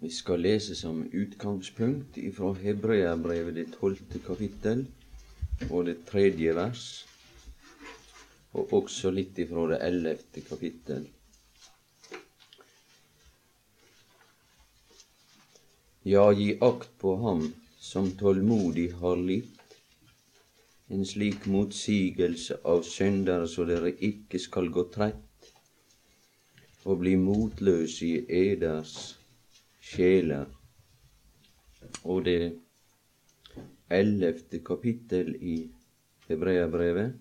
Vi 0.00 0.08
skal 0.10 0.40
lese 0.40 0.74
som 0.74 1.02
utgangspunkt 1.12 2.16
ifra 2.16 2.54
Hebreabrevet 2.56 3.54
det 3.58 3.66
tolvte 3.74 4.18
kapittel 4.24 4.86
og 5.68 5.90
det 5.90 5.98
tredje 6.08 6.54
vers, 6.56 6.84
og 8.56 8.72
også 8.78 9.12
litt 9.12 9.36
ifra 9.44 9.66
det 9.74 9.80
ellevte 9.84 10.40
kapittel. 10.46 11.04
Ja, 16.08 16.24
gi 16.32 16.48
akt 16.64 16.96
på 17.04 17.18
ham 17.20 17.44
som 17.76 18.08
tålmodig 18.16 18.88
har 19.04 19.20
litt, 19.20 19.76
en 20.88 21.04
slik 21.04 21.44
motsigelse 21.44 22.62
av 22.64 22.86
syndere 22.88 23.44
så 23.52 23.68
dere 23.68 23.92
ikke 24.00 24.40
skal 24.40 24.72
gå 24.72 24.88
trett 24.96 25.52
og 26.88 27.02
bli 27.04 27.18
motløse 27.20 28.06
i 28.08 28.46
eders 28.48 29.19
sjeler. 29.90 30.46
Og 32.04 32.24
det 32.24 32.52
ellevte 33.90 34.60
kapittel 34.64 35.34
i 35.42 35.56
Hebreabrevet, 36.28 37.16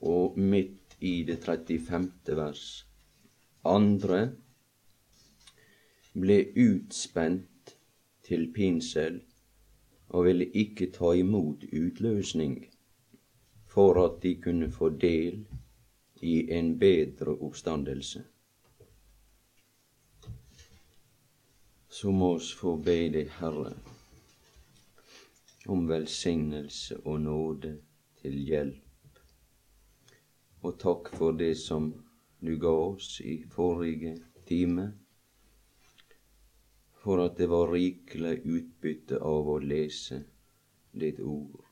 og 0.00 0.38
midt 0.38 0.96
i 1.00 1.22
det 1.24 1.38
35. 1.44 2.36
vers. 2.36 2.64
Andre 3.64 4.20
ble 6.12 6.38
utspent 6.56 7.74
til 8.28 8.48
pinsel 8.54 9.20
og 10.08 10.24
ville 10.28 10.48
ikke 10.62 10.90
ta 10.94 11.12
imot 11.16 11.64
utløsning 11.72 12.58
for 13.68 14.00
at 14.04 14.22
de 14.22 14.34
kunne 14.42 14.70
få 14.72 14.88
del 14.88 15.44
i 16.22 16.50
en 16.52 16.78
bedre 16.78 17.36
oppstandelse. 17.36 18.24
Så 21.88 22.12
må 22.12 22.34
oss 22.36 22.50
få 22.54 22.76
be 22.76 22.96
deg, 23.12 23.30
Herre, 23.40 23.72
om 25.72 25.86
velsignelse 25.88 26.98
og 27.04 27.20
nåde 27.24 27.72
til 28.20 28.36
hjelp. 28.44 29.22
Og 30.62 30.76
takk 30.82 31.08
for 31.16 31.36
det 31.38 31.54
som 31.58 31.90
du 32.44 32.56
ga 32.60 32.74
oss 32.90 33.20
i 33.24 33.38
forrige 33.50 34.18
time, 34.46 34.90
for 36.98 37.24
at 37.24 37.38
det 37.38 37.48
var 37.48 37.72
rikelig 37.72 38.42
utbytte 38.44 39.22
av 39.24 39.48
å 39.48 39.56
lese 39.62 40.20
ditt 40.92 41.20
ord. 41.24 41.64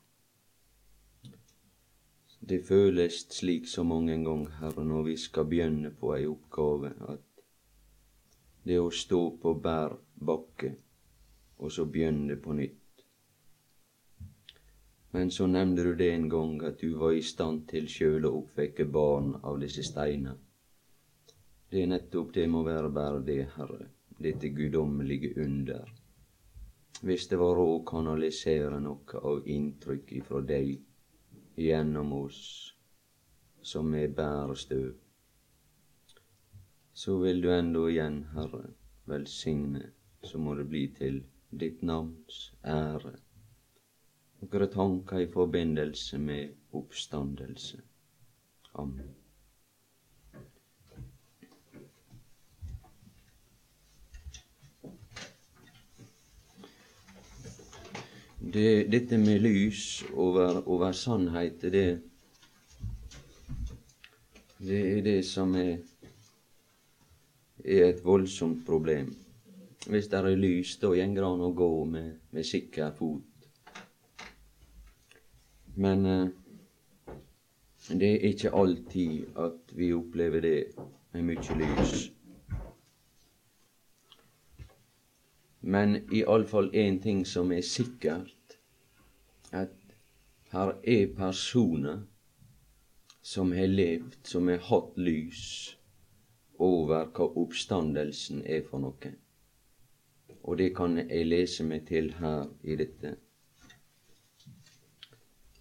Det 2.47 2.61
føles 2.65 3.25
slik 3.33 3.67
så 3.67 3.83
mange 3.83 4.15
ganger, 4.23 4.53
Herre, 4.61 4.85
når 4.87 5.07
vi 5.11 5.15
skal 5.19 5.45
begynne 5.51 5.91
på 5.91 6.13
ei 6.15 6.25
oppgave, 6.29 6.93
at 7.11 7.23
det 8.67 8.79
å 8.79 8.91
stå 8.91 9.21
på 9.41 9.53
bær 9.63 9.97
bakke, 10.19 10.75
og 11.57 11.71
så 11.71 11.85
begynne 11.85 12.35
på 12.41 12.53
nytt 12.57 12.87
men 15.17 15.31
så 15.31 15.47
nevnte 15.47 15.83
du 15.83 15.95
det 15.95 16.11
en 16.13 16.29
gang 16.29 16.63
at 16.63 16.81
du 16.81 16.97
var 17.01 17.15
i 17.17 17.21
stand 17.25 17.63
til 17.71 17.87
sjøl 17.89 18.27
å 18.27 18.33
oppvekke 18.41 18.85
barn 18.91 19.31
av 19.41 19.55
disse 19.61 19.81
steina. 19.87 20.35
Det 21.71 21.81
er 21.83 21.89
nettopp 21.89 22.33
det 22.35 22.47
må 22.51 22.61
være 22.67 22.91
bare 22.93 23.23
det, 23.25 23.39
Herre, 23.55 23.87
dette 24.19 24.51
guddommelige 24.53 25.33
under. 25.41 25.89
Hvis 27.01 27.27
det 27.31 27.39
var 27.41 27.57
å 27.61 27.81
kanalisere 27.87 28.77
noe 28.83 29.23
av 29.31 29.49
inntrykk 29.57 30.13
ifra 30.19 30.41
deg 30.53 30.75
gjennom 31.65 32.13
oss 32.19 32.39
som 33.65 33.93
er 33.97 34.13
bare 34.21 34.55
støv, 34.55 34.93
så 36.93 37.17
vil 37.21 37.41
du 37.41 37.51
enda 37.53 37.87
igjen, 37.89 38.23
Herre, 38.33 38.67
velsigne, 39.05 39.96
så 40.23 40.37
må 40.37 40.55
det 40.55 40.67
bli 40.69 40.87
til 40.97 41.21
ditt 41.51 41.81
navns 41.83 42.41
ære 42.65 43.15
Nokre 44.41 44.67
tanker 44.69 45.17
i 45.17 45.27
forbindelse 45.33 46.17
med 46.17 46.49
oppstandelse. 46.71 47.79
Amen. 48.73 49.07
Det, 58.53 58.91
dette 58.91 59.17
med 59.17 59.39
lys 59.39 60.03
over, 60.13 60.61
over 60.67 60.91
sannhet, 60.91 61.61
det, 61.61 62.01
det 64.59 64.97
er 64.97 65.01
det 65.03 65.17
som 65.25 65.55
er, 65.55 65.77
er 67.65 67.89
et 67.89 68.05
voldsomt 68.05 68.65
problem. 68.65 69.15
Hvis 69.87 70.07
det 70.11 70.19
er 70.19 70.35
lys, 70.35 70.75
da 70.81 70.89
går 70.91 70.99
han 71.05 71.17
an 71.23 71.45
å 71.47 71.53
gå 71.55 71.71
med, 71.87 72.17
med 72.35 72.43
sikker 72.45 72.91
fot. 72.91 73.23
Men 75.79 76.05
eh, 76.05 76.27
det 77.95 78.09
er 78.09 78.25
ikke 78.27 78.51
alltid 78.51 79.37
at 79.39 79.71
vi 79.77 79.93
opplever 79.95 80.43
det 80.43 80.57
med 81.13 81.23
mye 81.29 81.55
lys. 81.61 82.07
Men 85.61 85.95
iallfall 86.11 86.67
én 86.75 86.99
ting 87.03 87.23
som 87.27 87.51
er 87.51 87.63
sikkert, 87.63 88.57
at 89.51 89.71
her 90.51 90.73
er 90.83 91.13
personer 91.15 92.03
som 93.21 93.51
har 93.51 93.71
levd, 93.71 94.19
som 94.23 94.47
har 94.51 94.59
hatt 94.67 94.99
lys 94.99 95.45
over 96.59 97.07
hva 97.13 97.29
oppstandelsen 97.43 98.43
er 98.43 98.67
for 98.67 98.83
noe. 98.83 99.13
Og 100.47 100.57
det 100.57 100.73
kan 100.75 100.97
jeg 101.03 101.27
lese 101.27 101.67
meg 101.67 101.85
til 101.91 102.13
her 102.21 102.47
i 102.63 102.79
dette 102.79 103.17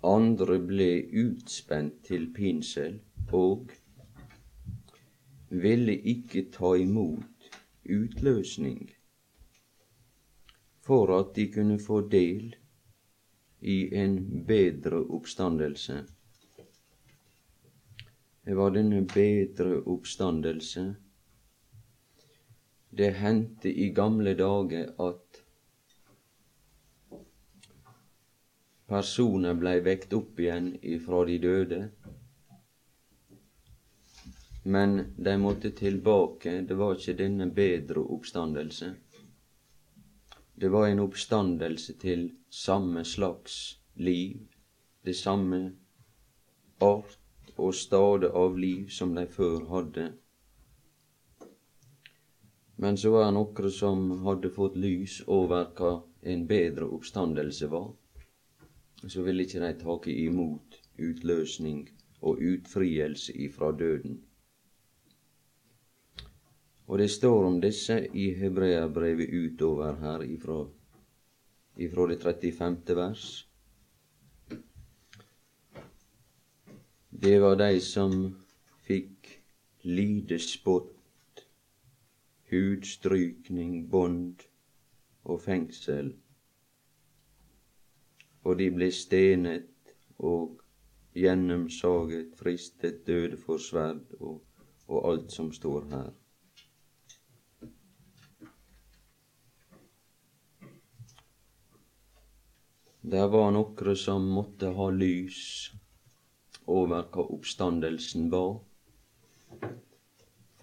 andre 0.07 0.59
ble 0.63 0.91
utspent 1.23 2.03
til 2.07 2.29
pinsel 2.35 3.01
og 3.35 3.73
ville 5.51 5.95
ikke 6.13 6.47
ta 6.55 6.75
imot 6.79 7.49
utløsning 7.97 8.85
for 10.87 11.11
at 11.19 11.33
de 11.37 11.49
kunne 11.55 11.79
få 11.83 12.01
del 12.13 12.55
i 13.61 13.79
en 13.99 14.45
bedre 14.47 15.01
oppstandelse. 15.17 15.97
Det 18.47 18.55
var 18.55 18.71
denne 18.77 19.03
bedre 19.11 19.81
oppstandelse. 19.83 20.85
Det 22.97 23.11
hendte 23.11 23.69
i 23.69 23.91
gamle 23.93 24.33
dager 24.35 24.93
at 25.05 25.41
personer 28.89 29.59
blei 29.61 29.75
vekt 29.85 30.15
opp 30.17 30.41
igjen 30.41 30.71
ifra 30.81 31.25
de 31.29 31.37
døde. 31.43 31.81
Men 34.65 34.97
de 35.17 35.37
måtte 35.39 35.75
tilbake. 35.77 36.61
Det 36.69 36.81
var 36.81 36.97
ikke 36.97 37.19
denne 37.21 37.51
bedre 37.53 38.01
oppstandelse. 38.17 38.95
Det 40.57 40.73
var 40.73 40.89
en 40.89 41.05
oppstandelse 41.05 41.99
til 42.01 42.31
samme 42.49 43.05
slags 43.05 43.79
liv, 43.95 44.47
det 45.05 45.17
samme 45.17 45.61
art 46.81 47.19
og 47.57 47.75
stade 47.75 48.33
av 48.33 48.57
liv 48.57 48.89
som 48.89 49.13
de 49.15 49.27
før 49.29 49.69
hadde. 49.69 50.15
Men 52.77 52.97
så 53.01 53.11
var 53.11 53.25
det 53.25 53.37
noen 53.39 53.71
som 53.73 54.11
hadde 54.27 54.51
fått 54.53 54.77
lys 54.77 55.23
over 55.27 55.71
hva 55.79 55.95
en 56.23 56.43
bedre 56.47 56.89
oppstandelse 56.93 57.71
var 57.73 57.95
så 59.09 59.23
ville 59.23 59.45
ikke 59.45 59.61
de 59.61 59.73
take 59.81 60.15
imot 60.25 60.79
utløsning 60.99 61.85
og 62.27 62.41
utfrielse 62.43 63.35
ifra 63.37 63.73
døden. 63.73 64.21
Og 66.87 66.99
det 66.99 67.11
står 67.11 67.45
om 67.45 67.61
disse 67.61 67.99
i 68.15 68.31
Hebreabrevet 68.39 69.31
utover 69.35 69.99
her 70.01 70.23
ifra, 70.23 70.65
ifra 71.77 72.07
det 72.07 72.21
35. 72.23 72.97
vers. 72.97 73.49
Det 77.11 77.41
var 77.43 77.57
de 77.57 77.81
som 77.81 78.13
fikk 78.87 79.33
lide 79.83 80.39
spott, 80.39 80.96
hudstrykning, 82.57 83.83
bånd 83.93 84.47
og 85.25 85.43
fengsel 85.45 86.15
og 88.47 88.61
de 88.61 88.69
ble 88.71 88.87
stenet 88.95 89.95
og 90.23 90.61
gjennomsaget, 91.17 92.37
fristet, 92.39 93.01
døde 93.07 93.39
for 93.41 93.59
sverd 93.63 94.05
og, 94.21 94.39
og 94.87 95.09
alt 95.11 95.35
som 95.35 95.51
står 95.53 95.89
her. 95.91 96.13
Der 103.07 103.27
var 103.31 103.51
nokre 103.55 103.97
som 103.99 104.25
måtte 104.35 104.71
ha 104.79 104.89
lys 104.91 105.43
over 106.67 107.07
hva 107.11 107.27
oppstandelsen 107.35 108.31
var. 108.31 108.57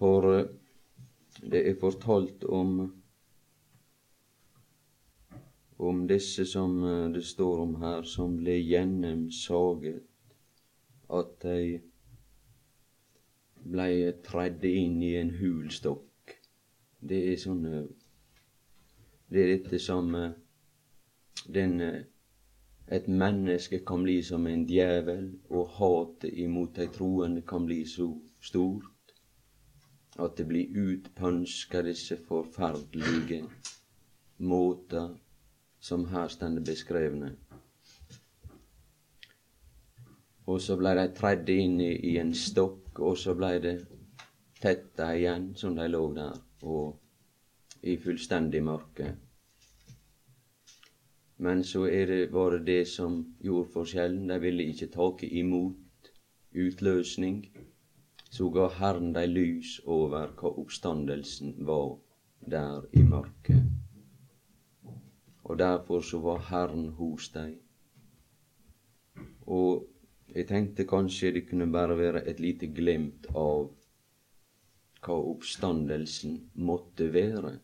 For 0.00 0.28
eh, 0.32 0.50
Det 1.50 1.68
er 1.68 1.80
fortalt 1.80 2.44
om 2.44 2.76
om 5.76 6.06
disse 6.08 6.46
som 6.46 6.84
eh, 6.84 7.10
det 7.12 7.24
står 7.26 7.60
om 7.60 7.74
her, 7.82 8.02
som 8.02 8.36
ble 8.38 8.54
gjennomsaget, 8.62 10.00
at 11.10 11.34
de 11.42 11.80
blei 13.64 14.12
tredd 14.24 14.64
inn 14.68 15.02
i 15.02 15.14
en 15.20 15.34
hulstokk. 15.40 16.36
Det 17.00 17.20
er 17.32 17.38
sånn 17.40 17.66
eh, 17.68 17.84
Det 19.28 19.42
er 19.42 19.48
dette 19.56 19.78
som 19.82 20.14
eh, 20.14 20.32
den 21.50 21.80
et 22.94 23.06
menneske 23.08 23.80
kan 23.88 24.02
bli 24.04 24.18
som 24.22 24.46
en 24.46 24.66
djevel, 24.68 25.30
og 25.50 25.70
hatet 25.78 26.36
imot 26.38 26.76
de 26.76 26.86
troende 26.92 27.42
kan 27.42 27.64
bli 27.66 27.82
så 27.88 28.10
stort 28.40 28.93
at 30.18 30.36
det 30.36 30.46
blir 30.46 30.76
utpønska 30.78 31.82
disse 31.82 32.16
forferdelige 32.28 33.44
måter 34.38 35.14
som 35.80 36.06
her 36.08 36.28
står 36.28 36.60
beskrevne. 36.66 37.32
Og 40.46 40.60
så 40.60 40.76
blei 40.76 40.94
de 40.98 41.08
tredd 41.16 41.48
inn 41.48 41.80
i, 41.80 41.92
i, 42.12 42.16
en 42.20 42.34
stokk, 42.36 43.00
og 43.00 43.16
så 43.18 43.34
blei 43.34 43.58
det 43.64 43.78
tetta 44.60 45.10
igjen 45.16 45.54
som 45.56 45.76
de 45.76 45.88
lå 45.88 46.02
der, 46.16 46.36
og 46.62 47.84
i 47.84 47.96
fullstendig 48.00 48.62
mørke. 48.64 49.14
Men 51.44 51.64
så 51.64 51.86
er 51.88 52.06
det, 52.06 52.32
var 52.32 52.50
det 52.54 52.66
det 52.66 52.88
som 52.88 53.16
gjorde 53.42 53.72
forskjellen. 53.72 54.28
De 54.28 54.38
ville 54.40 54.68
ikke 54.70 54.92
ta 54.92 55.08
imot 55.26 56.10
utløsning. 56.54 57.40
Så 58.34 58.50
ga 58.50 58.66
Herren 58.80 59.12
dei 59.14 59.28
lys 59.30 59.78
over 59.86 60.34
hva 60.40 60.50
oppstandelsen 60.64 61.54
var 61.68 61.96
der 62.50 62.88
i 62.92 63.06
mørket 63.06 63.74
og 65.44 65.58
derfor 65.58 66.00
så 66.00 66.18
var 66.18 66.38
Herren 66.48 66.88
hos 66.88 67.28
deg. 67.28 67.56
Og 69.46 69.84
jeg 70.34 70.48
tenkte 70.48 70.86
kanskje 70.88 71.34
det 71.36 71.46
kunne 71.48 71.68
bare 71.72 71.98
være 71.98 72.24
et 72.30 72.40
lite 72.40 72.66
glimt 72.66 73.28
av 73.36 73.68
hva 75.04 75.18
oppstandelsen 75.34 76.38
måtte 76.54 77.10
være 77.12 77.58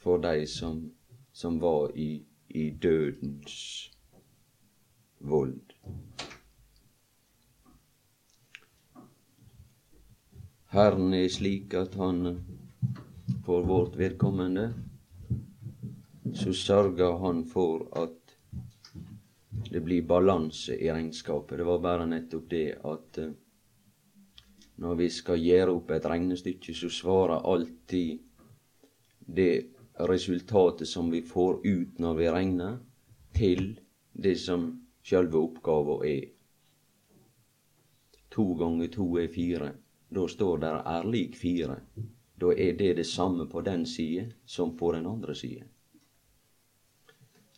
for 0.00 0.22
de 0.22 0.46
som, 0.46 0.84
som 1.32 1.58
var 1.60 1.90
i, 1.98 2.22
i 2.48 2.70
dødens 2.70 3.90
vold. 5.18 5.60
Herren 10.70 11.14
er 11.18 11.26
slik 11.26 11.74
at 11.74 11.96
han 11.98 12.36
for 13.42 13.64
vårt 13.66 13.96
vedkommende 13.98 14.68
så 16.34 16.52
sørger 16.54 17.16
han 17.18 17.40
for 17.44 17.88
at 17.98 18.36
det 19.70 19.82
blir 19.82 20.06
balanse 20.06 20.76
i 20.78 20.86
regnskapet. 20.92 21.58
Det 21.58 21.66
var 21.66 21.82
bare 21.82 22.06
nettopp 22.06 22.46
det 22.50 22.68
at 22.86 23.18
uh, 23.18 23.32
når 24.80 24.94
vi 25.02 25.10
skal 25.10 25.42
gjøre 25.42 25.74
opp 25.74 25.90
et 25.90 26.06
regnestykke, 26.06 26.74
så 26.74 26.88
svarer 26.88 27.42
alltid 27.50 28.22
det 29.26 29.52
resultatet 30.06 30.88
som 30.88 31.10
vi 31.10 31.20
får 31.26 31.60
ut 31.66 31.98
når 31.98 32.14
vi 32.22 32.30
regner, 32.30 32.78
til 33.34 33.74
det 34.14 34.38
som 34.38 34.70
sjølve 35.02 35.42
oppgava 35.42 36.00
er. 36.06 36.24
To 38.30 38.52
ganger 38.54 38.88
to 38.94 39.16
er 39.18 39.28
fire. 39.34 39.74
Da 40.10 40.28
står 40.28 40.58
der 40.58 40.80
er 40.86 41.04
lik 41.06 41.36
fire. 41.36 41.80
Da 42.40 42.54
er 42.56 42.72
det 42.78 42.96
det 42.96 43.06
samme 43.06 43.46
på 43.48 43.60
den 43.60 43.86
side 43.86 44.32
som 44.46 44.76
på 44.76 44.92
den 44.92 45.06
andre 45.06 45.34
side. 45.34 45.64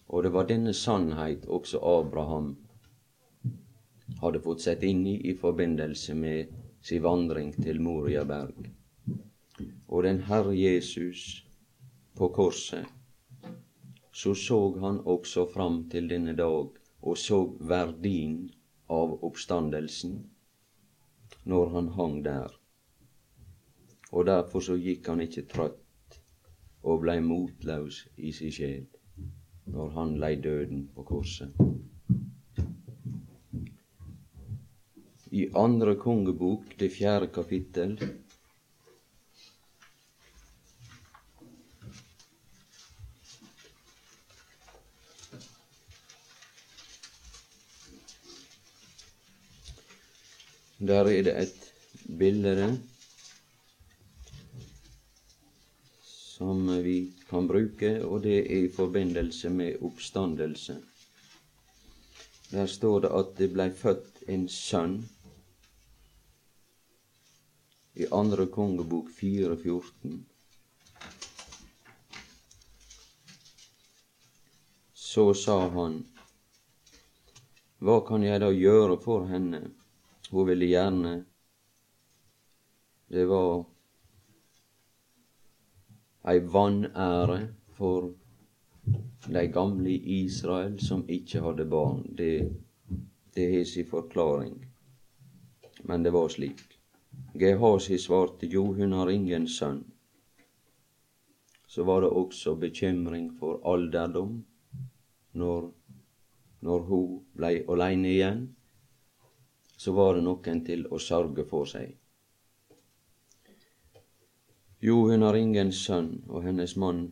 Og 0.09 0.23
det 0.23 0.33
var 0.33 0.45
denne 0.47 0.75
sannhet 0.75 1.47
også 1.47 1.79
Abraham 1.79 2.57
hadde 4.21 4.41
fått 4.45 4.61
sett 4.61 4.83
inn 4.83 5.07
i 5.07 5.15
i 5.31 5.35
forbindelse 5.39 6.15
med 6.15 6.51
sin 6.83 7.03
vandring 7.03 7.53
til 7.57 7.81
Moriaberg. 7.81 8.69
Og 9.89 10.03
den 10.05 10.21
Herre 10.29 10.53
Jesus 10.57 11.47
på 12.19 12.29
korset, 12.29 12.85
så 14.13 14.35
så 14.35 14.61
han 14.81 15.01
også 15.05 15.47
fram 15.55 15.89
til 15.91 16.09
denne 16.09 16.37
dag 16.37 16.69
og 17.03 17.19
så 17.19 17.41
verdien 17.61 18.51
av 18.89 19.17
oppstandelsen 19.25 20.19
når 21.44 21.69
han 21.75 21.89
hang 21.89 22.25
der. 22.25 22.53
Og 24.12 24.27
derfor 24.27 24.61
så 24.61 24.77
gikk 24.77 25.09
han 25.09 25.21
ikke 25.25 25.47
trøtt 25.50 26.19
og 26.83 27.03
blei 27.05 27.21
motløs 27.23 28.03
i 28.17 28.33
si 28.37 28.50
sjel 28.53 28.87
når 29.73 29.94
han 29.97 30.17
lei 30.21 30.35
døden 30.43 30.89
på 30.94 31.05
korset. 31.06 31.55
I 35.33 35.47
andre 35.56 35.94
kongebok, 35.97 36.75
det 36.81 36.91
fjerde 36.93 37.31
kapittel, 37.33 37.94
Der 50.82 51.06
er 51.06 51.23
det 51.23 51.32
et 51.38 51.73
bilde 52.19 52.79
som 56.02 56.67
vi 56.82 57.12
kan 57.29 57.46
bruke, 57.46 57.90
og 58.05 58.23
det 58.25 58.38
er 58.40 58.64
i 58.64 58.70
forbindelse 58.73 59.50
med 59.50 59.76
oppstandelse. 59.82 60.75
Der 62.50 62.67
står 62.67 62.99
det 63.05 63.11
at 63.14 63.31
det 63.38 63.49
blei 63.52 63.69
født 63.70 64.25
en 64.29 64.49
sønn. 64.49 64.96
I 67.94 68.08
andre 68.12 68.46
kongebok 68.50 69.12
4.14. 69.20 70.17
Så 74.94 75.29
sa 75.44 75.61
han, 75.76 76.00
Hva 77.79 78.00
kan 78.08 78.26
jeg 78.26 78.43
da 78.43 78.50
gjøre 78.50 78.99
for 79.05 79.31
henne? 79.31 79.62
Hun 80.32 80.46
ville 80.49 80.67
gjerne 80.67 81.25
Det 83.12 83.25
var 83.29 83.64
ei 86.32 86.38
vanære 86.55 87.36
for 87.77 88.06
de 89.27 89.43
gamle 89.53 89.91
Israel 89.93 90.79
som 90.81 91.03
ikke 91.08 91.43
hadde 91.44 91.67
barn. 91.69 92.06
Det, 92.19 92.53
det 93.34 93.48
har 93.56 93.65
sin 93.65 93.91
forklaring, 93.91 94.55
men 95.84 96.03
det 96.03 96.15
var 96.17 96.32
slik. 96.32 96.62
Gehazi 97.34 97.98
svarte 97.98 98.46
jo, 98.46 98.65
hun 98.72 98.93
har 98.93 99.10
ingen 99.10 99.48
sønn. 99.48 99.84
Så 101.67 101.84
var 101.84 102.01
det 102.01 102.10
også 102.10 102.55
bekymring 102.56 103.29
for 103.39 103.60
alderdom 103.74 104.44
når, 105.32 105.70
når 106.60 106.89
hun 106.89 107.22
blei 107.36 107.58
aleine 107.69 108.08
igjen. 108.17 108.43
Så 109.82 109.94
var 109.96 110.15
det 110.15 110.22
noen 110.27 110.62
til 110.67 110.86
å 110.94 111.01
sørge 111.03 111.44
for 111.51 111.67
seg. 111.67 111.96
Jo, 114.82 114.96
hun 115.10 115.22
har 115.27 115.39
ingen 115.39 115.72
sønn, 115.74 116.24
og 116.29 116.43
hennes 116.46 116.74
mann 116.77 117.05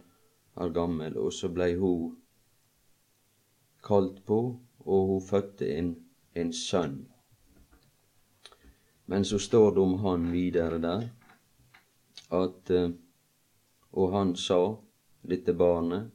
er 0.58 0.72
gammel, 0.74 1.16
og 1.18 1.32
så 1.34 1.50
blei 1.54 1.72
hun 1.78 2.12
kalt 3.86 4.20
på, 4.26 4.40
og 4.86 5.10
hun 5.10 5.22
fødte 5.22 5.70
en, 5.76 5.94
en 6.34 6.52
sønn. 6.52 7.00
Men 9.10 9.24
så 9.24 9.38
står 9.38 9.74
det 9.74 9.82
om 9.82 9.96
han 10.04 10.30
videre 10.32 10.78
der 10.78 11.08
at 12.30 12.70
eh, 12.70 12.90
Og 13.90 14.12
han 14.12 14.36
sa, 14.36 14.76
dette 15.26 15.52
barnet, 15.52 16.10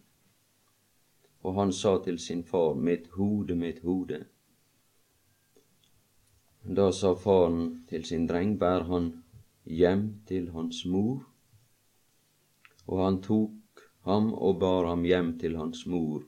og 1.44 1.56
han 1.58 1.74
sa 1.76 1.98
til 2.04 2.20
sin 2.20 2.44
far, 2.44 2.74
mitt 2.74 3.10
hode, 3.18 3.56
mitt 3.56 3.82
hode. 3.84 4.22
Da 6.66 6.92
sa 6.92 7.14
faren 7.14 7.86
til 7.90 8.06
sin 8.06 8.28
dreng, 8.28 8.58
bær 8.60 8.88
han 8.90 9.12
hjem 9.66 10.08
til 10.28 10.50
hans 10.52 10.86
mor. 10.86 11.22
Og 12.88 13.06
han 13.06 13.22
tok 13.22 13.86
ham 14.06 14.34
og 14.34 14.60
bar 14.60 14.90
ham 14.90 15.04
hjem 15.04 15.38
til 15.40 15.58
hans 15.58 15.86
mor. 15.86 16.24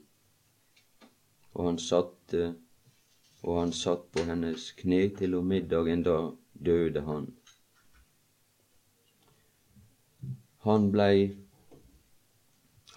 Og 1.53 1.65
han 1.65 1.79
satte 1.82 2.56
og 3.44 3.60
han 3.60 3.74
satt 3.74 4.08
på 4.12 4.25
hennes 4.27 4.72
kne 4.79 5.01
til 5.17 5.36
om 5.38 5.46
middagen, 5.48 6.03
da 6.03 6.17
døde 6.53 7.03
han. 7.06 7.27
Han 10.65 10.89
blei 10.91 11.38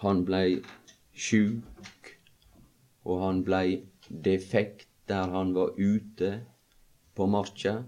han 0.01 0.25
blei 0.25 0.63
sjuk, 1.13 2.15
og 3.05 3.21
han 3.27 3.43
blei 3.45 3.83
defekt 4.09 4.89
der 5.09 5.29
han 5.35 5.53
var 5.55 5.77
ute 5.77 6.31
på 7.21 7.27
marka, 7.27 7.83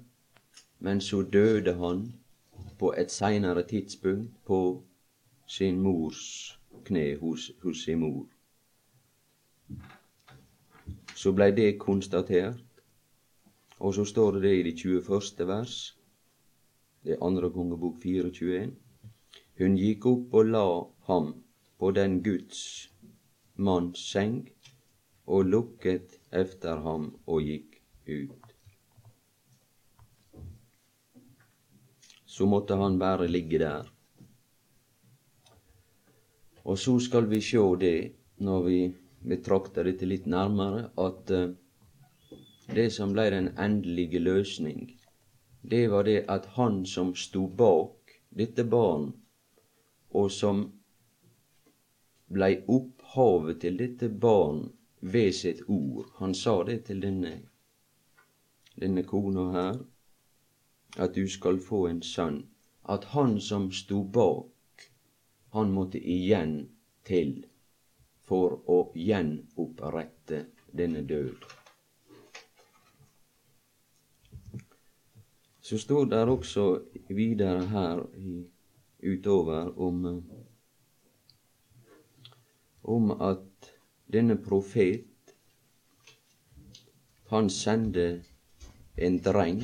men 0.79 1.01
så 1.01 1.23
døde 1.23 1.73
han 1.75 2.01
på 2.79 2.91
et 3.01 3.11
seinere 3.11 3.63
tidspunkt 3.65 4.35
på 4.45 4.83
sin 5.47 5.79
mors 5.81 6.59
kne 6.85 7.05
hos, 7.17 7.47
hos 7.63 7.85
sin 7.85 8.03
mor. 8.03 8.27
Så 11.17 11.33
blei 11.33 11.49
det 11.57 11.79
konstatert, 11.81 12.61
og 13.81 13.95
så 13.95 14.05
står 14.05 14.43
det 14.45 14.53
i 14.59 14.63
det 14.69 14.75
21. 14.83 15.49
vers, 15.49 15.79
det 17.05 17.17
andre 17.23 17.51
kongebok 17.57 18.03
24. 18.05 18.69
Hun 19.59 19.81
gikk 19.81 20.11
opp 20.13 20.41
og 20.43 20.53
la 20.53 20.67
ham 21.09 21.33
på 21.81 21.95
den 21.97 22.21
Guds 22.21 22.63
manns 23.57 24.05
seng 24.13 24.43
og 25.25 25.49
lukket 25.57 26.21
efter 26.45 26.85
ham 26.85 27.15
og 27.27 27.47
gikk 27.49 27.81
ut. 28.13 28.42
Så 32.43 32.47
måtte 32.47 32.75
han 32.75 32.99
bare 32.99 33.29
ligge 33.29 33.59
der. 33.59 33.87
Og 36.65 36.79
så 36.79 36.97
skal 36.99 37.29
vi 37.31 37.39
sjå 37.39 37.77
det, 37.79 37.99
når 38.43 38.65
vi 38.65 38.79
betrakter 39.31 39.87
dette 39.87 40.09
litt 40.11 40.27
nærmere, 40.27 40.89
at 40.99 41.31
uh, 41.31 41.53
det 42.75 42.89
som 42.97 43.15
blei 43.15 43.29
den 43.31 43.53
endelige 43.55 44.19
løsning, 44.19 44.91
det 45.63 45.85
var 45.95 46.09
det 46.11 46.25
at 46.35 46.51
han 46.57 46.83
som 46.95 47.15
stod 47.15 47.55
bak 47.63 48.17
dette 48.43 48.67
barn, 48.67 49.13
og 50.11 50.35
som 50.35 50.65
blei 52.27 52.57
opphavet 52.67 53.63
til 53.63 53.79
dette 53.85 54.11
barn 54.11 54.65
ved 54.99 55.31
sitt 55.45 55.63
ord. 55.69 56.11
Han 56.19 56.35
sa 56.35 56.59
det 56.67 56.81
til 56.91 57.07
denne, 57.07 57.37
denne 58.75 59.07
kona 59.07 59.51
her, 59.55 59.83
at 60.97 61.15
du 61.15 61.29
skal 61.29 61.61
få 61.61 61.87
en 61.89 62.03
sønn. 62.03 62.43
At 62.85 63.05
han 63.15 63.41
som 63.41 63.71
sto 63.73 64.03
bak, 64.03 64.89
han 65.53 65.73
måtte 65.73 66.01
igjen 66.01 66.69
til 67.05 67.45
for 68.27 68.59
å 68.67 68.79
gjenopprette 68.97 70.45
denne 70.73 71.03
død. 71.07 71.45
Så 75.63 75.79
står 75.79 76.09
det 76.11 76.23
også 76.29 76.67
videre 77.09 77.67
her 77.71 78.03
utover 79.03 79.79
om 79.79 80.23
om 82.83 83.11
at 83.11 83.71
denne 84.13 84.37
profet, 84.37 85.07
han 87.31 87.51
sendte 87.51 88.25
en 88.97 89.19
dreng. 89.25 89.63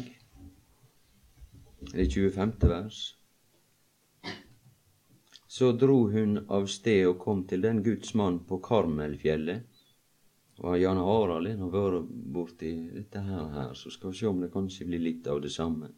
Det 1.92 2.00
er 2.04 2.10
25. 2.10 2.52
vers. 2.68 2.96
Så 5.46 5.72
dro 5.72 6.10
hun 6.12 6.38
av 6.52 6.66
sted 6.68 7.06
og 7.08 7.20
kom 7.22 7.46
til 7.48 7.62
den 7.64 7.78
Guds 7.82 8.12
mann 8.14 8.42
på 8.44 8.58
Karmelfjellet. 8.60 9.62
Og 10.58 10.74
Jan 10.76 10.98
Harald 11.00 11.48
har 11.48 11.70
vært 11.72 12.10
borti 12.34 12.72
dette 12.92 13.22
her, 13.24 13.46
her, 13.54 13.72
så 13.72 13.90
skal 13.94 14.12
vi 14.12 14.18
se 14.18 14.28
om 14.28 14.42
det 14.42 14.50
kanskje 14.52 14.88
blir 14.90 15.00
litt 15.00 15.30
av 15.32 15.40
det 15.40 15.52
samme. 15.54 15.88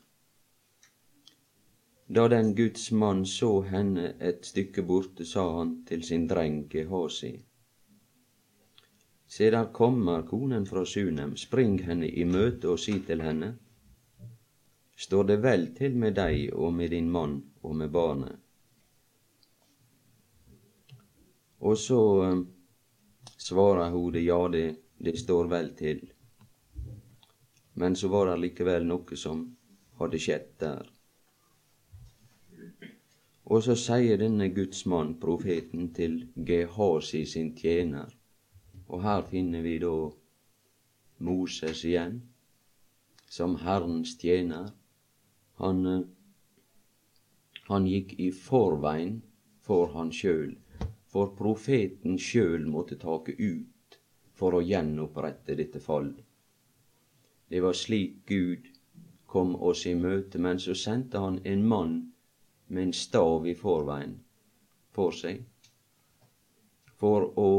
Da 2.07 2.29
den 2.29 2.53
Guds 2.55 2.91
mann 2.93 3.25
så 3.27 3.49
henne 3.67 4.13
et 4.21 4.47
stykke 4.47 4.85
borte, 4.87 5.27
sa 5.27 5.47
han 5.57 5.81
til 5.89 6.05
sin 6.07 6.29
dreng 6.31 6.69
Gehasi. 6.71 7.33
Se, 9.27 9.51
der 9.51 9.73
kommer 9.73 10.23
konen 10.29 10.67
fra 10.67 10.85
Sunem, 10.85 11.35
spring 11.37 11.81
henne 11.87 12.07
i 12.07 12.25
møte 12.25 12.71
og 12.71 12.79
si 12.83 12.97
til 13.07 13.23
henne, 13.27 13.57
står 15.01 15.25
det 15.31 15.39
vel 15.45 15.67
til 15.77 15.97
med 15.97 16.19
deg 16.19 16.53
og 16.53 16.75
med 16.77 16.93
din 16.93 17.11
mann 17.11 17.39
og 17.63 17.77
med 17.77 17.93
barnet? 17.95 18.37
Og 21.61 21.77
så 21.79 22.01
uh, 22.25 22.45
svarer 23.37 23.91
hun 23.91 24.13
det, 24.13 24.25
ja, 24.25 24.41
det, 24.49 24.67
det 24.99 25.19
står 25.21 25.49
vel 25.49 25.75
til. 25.77 26.01
Men 27.81 27.97
så 27.97 28.09
var 28.09 28.31
det 28.31 28.41
likevel 28.45 28.89
noe 28.89 29.17
som 29.17 29.45
hadde 30.01 30.21
skjedd 30.21 30.49
der. 30.61 30.89
Og 33.51 33.65
så 33.67 33.75
sier 33.75 34.21
denne 34.21 34.49
Guds 34.55 34.85
mann, 34.87 35.17
profeten, 35.21 35.91
til 35.95 36.29
Gehasi 36.47 37.25
sin 37.27 37.55
tjener. 37.59 38.13
Og 38.89 39.03
her 39.03 39.25
finner 39.27 39.65
vi 39.65 39.79
da 39.83 39.95
Moses 41.19 41.83
igjen, 41.85 42.21
som 43.31 43.57
Herrens 43.65 44.17
tjener. 44.19 44.71
Han, 45.61 45.87
eh, 45.87 46.01
han 47.69 47.87
gikk 47.87 48.15
i 48.19 48.31
forveien 48.33 49.21
for 49.67 49.93
han 49.95 50.13
sjøl, 50.13 50.55
for 51.13 51.35
profeten 51.37 52.17
sjøl 52.19 52.65
måtte 52.67 52.97
take 53.01 53.37
ut 53.39 53.99
for 54.41 54.57
å 54.57 54.63
gjenopprette 54.65 55.57
dette 55.59 55.83
fallet. 55.85 56.25
Det 57.51 57.61
var 57.61 57.77
slik 57.77 58.23
Gud 58.31 58.71
kom 59.27 59.53
oss 59.57 59.85
i 59.87 59.95
møte, 59.95 60.39
men 60.39 60.59
så 60.59 60.75
sendte 60.75 61.21
han 61.23 61.39
en 61.45 61.67
mann 61.69 61.95
med 62.69 62.83
en 62.87 62.97
stav 62.97 63.47
i 63.47 63.55
forveien 63.59 64.17
for 64.97 65.15
seg. 65.15 65.45
For 67.01 67.31
å 67.39 67.51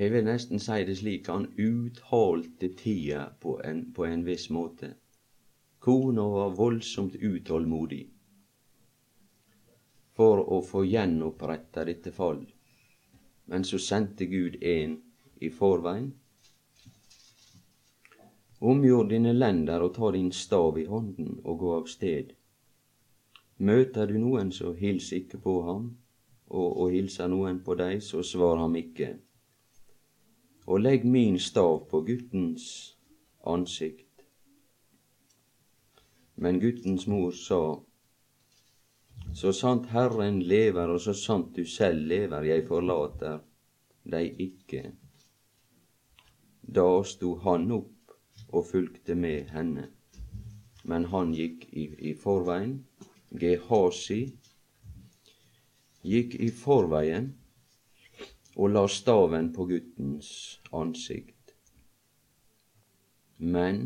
Jeg 0.00 0.12
vil 0.12 0.24
nesten 0.24 0.60
si 0.62 0.84
det 0.86 0.94
slik 0.96 1.26
han 1.28 1.48
uthalte 1.58 2.68
tida 2.78 3.24
på 3.42 3.56
en, 3.66 3.82
på 3.92 4.06
en 4.06 4.22
viss 4.24 4.46
måte. 4.54 4.94
Kona 5.80 6.28
var 6.28 6.50
voldsomt 6.50 7.14
utålmodig 7.16 8.02
for 10.20 10.42
å 10.52 10.58
få 10.60 10.82
gjenoppretta 10.84 11.86
dette 11.88 12.10
fall. 12.12 12.42
Men 13.48 13.64
så 13.64 13.78
sendte 13.80 14.26
Gud 14.28 14.58
en 14.62 14.98
i 15.40 15.48
forveien. 15.48 16.10
Omgjør 18.60 19.08
dine 19.14 19.32
lender 19.32 19.80
og 19.86 19.94
ta 19.96 20.10
din 20.12 20.28
stav 20.36 20.76
i 20.76 20.84
hånden 20.84 21.38
og 21.44 21.58
gå 21.62 21.72
av 21.78 21.88
sted. 21.88 22.34
Møter 23.56 24.12
du 24.12 24.18
noen, 24.20 24.52
så 24.52 24.74
hils 24.76 25.08
ikke 25.16 25.40
på 25.40 25.56
ham, 25.64 25.88
og, 26.52 26.68
og 26.68 26.92
hilser 26.92 27.32
noen 27.32 27.64
på 27.64 27.78
deg, 27.80 28.04
så 28.04 28.20
svar 28.20 28.60
ham 28.60 28.76
ikke. 28.76 29.14
Og 30.68 30.84
legg 30.84 31.08
min 31.08 31.40
stav 31.40 31.86
på 31.88 32.04
guttens 32.04 32.68
ansikt. 33.48 34.09
Men 36.40 36.60
guttens 36.60 37.06
mor 37.06 37.32
sa, 37.36 37.60
så 39.36 39.52
sant 39.52 39.90
Herren 39.92 40.40
lever, 40.40 40.88
og 40.88 41.00
så 41.04 41.12
sant 41.14 41.52
du 41.56 41.66
selv 41.68 42.06
lever, 42.08 42.48
jeg 42.48 42.66
forlater 42.68 43.42
deg 44.08 44.40
ikke. 44.40 44.82
Da 46.64 46.88
sto 47.04 47.34
han 47.44 47.68
opp 47.76 48.16
og 48.56 48.66
fulgte 48.66 49.14
med 49.14 49.52
henne, 49.52 49.90
men 50.88 51.06
han 51.12 51.34
gikk 51.36 51.68
i, 51.76 51.86
i 52.10 52.14
forveien 52.16 52.78
Gehasi 53.30 54.22
gikk 56.02 56.34
i 56.40 56.48
forveien 56.50 57.28
og 58.56 58.72
la 58.72 58.82
staven 58.90 59.52
på 59.54 59.68
guttens 59.70 60.30
ansikt. 60.74 61.54
Men 63.38 63.84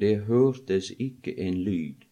det 0.00 0.14
hørtes 0.28 0.90
ikke 0.98 1.34
en 1.46 1.62
lyd, 1.66 2.04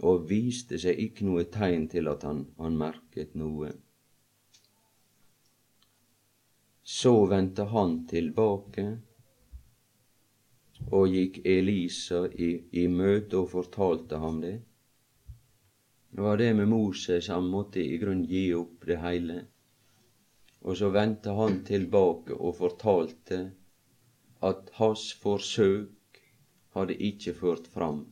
og 0.00 0.28
viste 0.30 0.78
seg 0.80 0.98
ikke 1.06 1.26
noe 1.28 1.46
tegn 1.52 1.88
til 1.92 2.08
at 2.12 2.24
han, 2.28 2.44
han 2.60 2.78
merket 2.78 3.34
noe. 3.38 3.72
Så 6.86 7.12
vendte 7.30 7.66
han 7.72 7.98
tilbake 8.06 8.86
og 10.92 11.08
gikk 11.10 11.40
Elisa 11.48 12.26
i, 12.30 12.50
i 12.72 12.86
møte 12.86 13.40
og 13.40 13.50
fortalte 13.50 14.20
ham 14.22 14.40
det. 14.44 14.56
Det 16.16 16.22
var 16.22 16.38
det 16.40 16.52
med 16.56 16.68
Moses, 16.68 17.28
han 17.28 17.48
måtte 17.50 17.82
i 17.82 17.98
grunn 18.00 18.22
gi 18.28 18.46
opp 18.54 18.86
det 18.88 19.00
hele. 19.02 19.40
Og 20.62 20.78
så 20.78 20.88
vendte 20.94 21.34
han 21.36 21.60
tilbake 21.66 22.36
og 22.36 22.56
fortalte 22.60 23.40
at 24.46 24.70
hans 24.78 25.10
forsøk 25.22 25.95
hadde 26.76 26.96
ikke 27.08 27.32
ført 27.36 27.68
fram. 27.72 28.04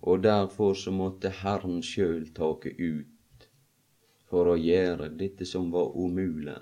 Og 0.00 0.22
derfor 0.24 0.74
så 0.76 0.92
måtte 0.92 1.32
Herren 1.42 1.80
sjøl 1.84 2.28
take 2.36 2.72
ut 2.78 3.46
for 4.30 4.52
å 4.52 4.58
gjøre 4.60 5.10
dette 5.20 5.48
som 5.48 5.72
var 5.74 5.92
umulig 5.96 6.58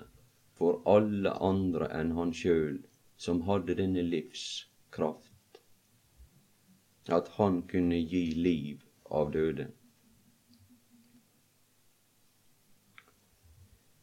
for 0.59 0.81
alle 0.91 1.31
andre 1.39 1.87
enn 1.95 2.11
han 2.17 2.33
sjøl, 2.35 2.81
som 3.19 3.43
hadde 3.47 3.77
denne 3.79 4.03
livskraft, 4.03 5.59
at 7.07 7.29
han 7.37 7.61
kunne 7.71 7.99
gi 7.99 8.25
liv 8.35 8.83
av 9.19 9.31
døde. 9.35 9.69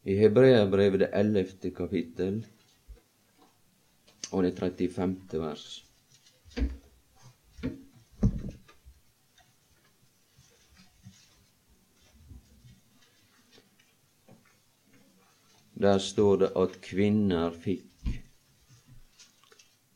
I 0.07 0.15
Hebreabrevet 0.17 1.03
det 1.03 1.11
ellevte 1.19 1.73
kapittel 1.75 2.41
og 4.31 4.43
det 4.43 4.55
35. 4.57 5.17
vers. 5.33 5.83
Der 15.79 15.97
står 15.97 16.35
det 16.35 16.49
at 16.57 16.79
kvinner 16.81 17.51
fikk 17.53 17.83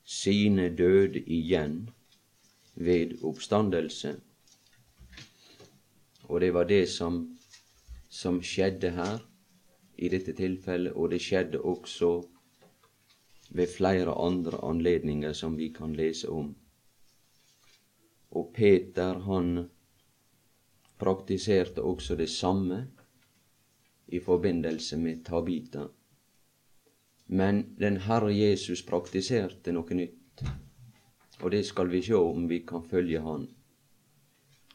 sine 0.06 0.70
døde 0.78 1.24
igjen 1.26 1.90
ved 2.76 3.18
oppstandelse. 3.24 4.14
Og 6.24 6.42
det 6.42 6.54
var 6.54 6.64
det 6.70 6.90
som, 6.90 7.38
som 8.10 8.38
skjedde 8.44 8.92
her 8.94 9.18
i 9.98 10.10
dette 10.14 10.34
tilfellet, 10.38 10.94
og 10.94 11.12
det 11.12 11.22
skjedde 11.22 11.62
også 11.62 12.22
ved 13.54 13.68
flere 13.68 14.14
andre 14.16 14.60
anledninger 14.64 15.34
som 15.34 15.58
vi 15.58 15.70
kan 15.74 15.94
lese 15.94 16.30
om. 16.30 16.54
Og 18.32 18.54
Peter, 18.56 19.20
han 19.20 19.70
praktiserte 21.00 21.84
også 21.84 22.16
det 22.16 22.30
samme 22.30 22.88
i 24.08 24.20
forbindelse 24.20 24.98
med 24.98 25.26
Tabita. 25.26 25.88
Men 27.28 27.76
den 27.80 27.98
Herre 27.98 28.32
Jesus 28.36 28.84
praktiserte 28.84 29.72
noe 29.72 29.96
nytt, 29.96 30.44
og 31.42 31.52
det 31.52 31.66
skal 31.66 31.92
vi 31.92 32.02
sjå 32.04 32.20
om 32.32 32.48
vi 32.50 32.60
kan 32.68 32.84
følge 32.84 33.22
Han. 33.22 33.48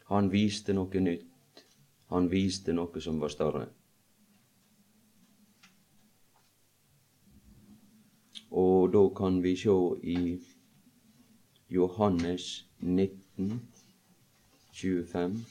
Han 0.09 0.33
viste 0.33 0.73
noe 0.73 1.00
nytt, 1.00 1.64
han 2.09 2.30
viste 2.30 2.73
noe 2.73 3.00
som 3.00 3.21
var 3.21 3.28
større. 3.28 3.66
Og 8.56 8.92
da 8.92 9.02
kan 9.16 9.42
vi 9.42 9.52
sjå 9.56 9.78
i 10.02 10.38
Johannes 11.70 12.66
19, 12.80 13.60
25 14.72 15.44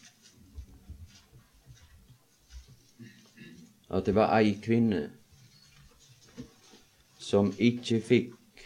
at 3.90 4.06
det 4.06 4.16
var 4.16 4.34
ei 4.40 4.56
kvinne 4.62 5.04
som 7.20 7.52
ikke 7.60 8.02
fikk 8.02 8.64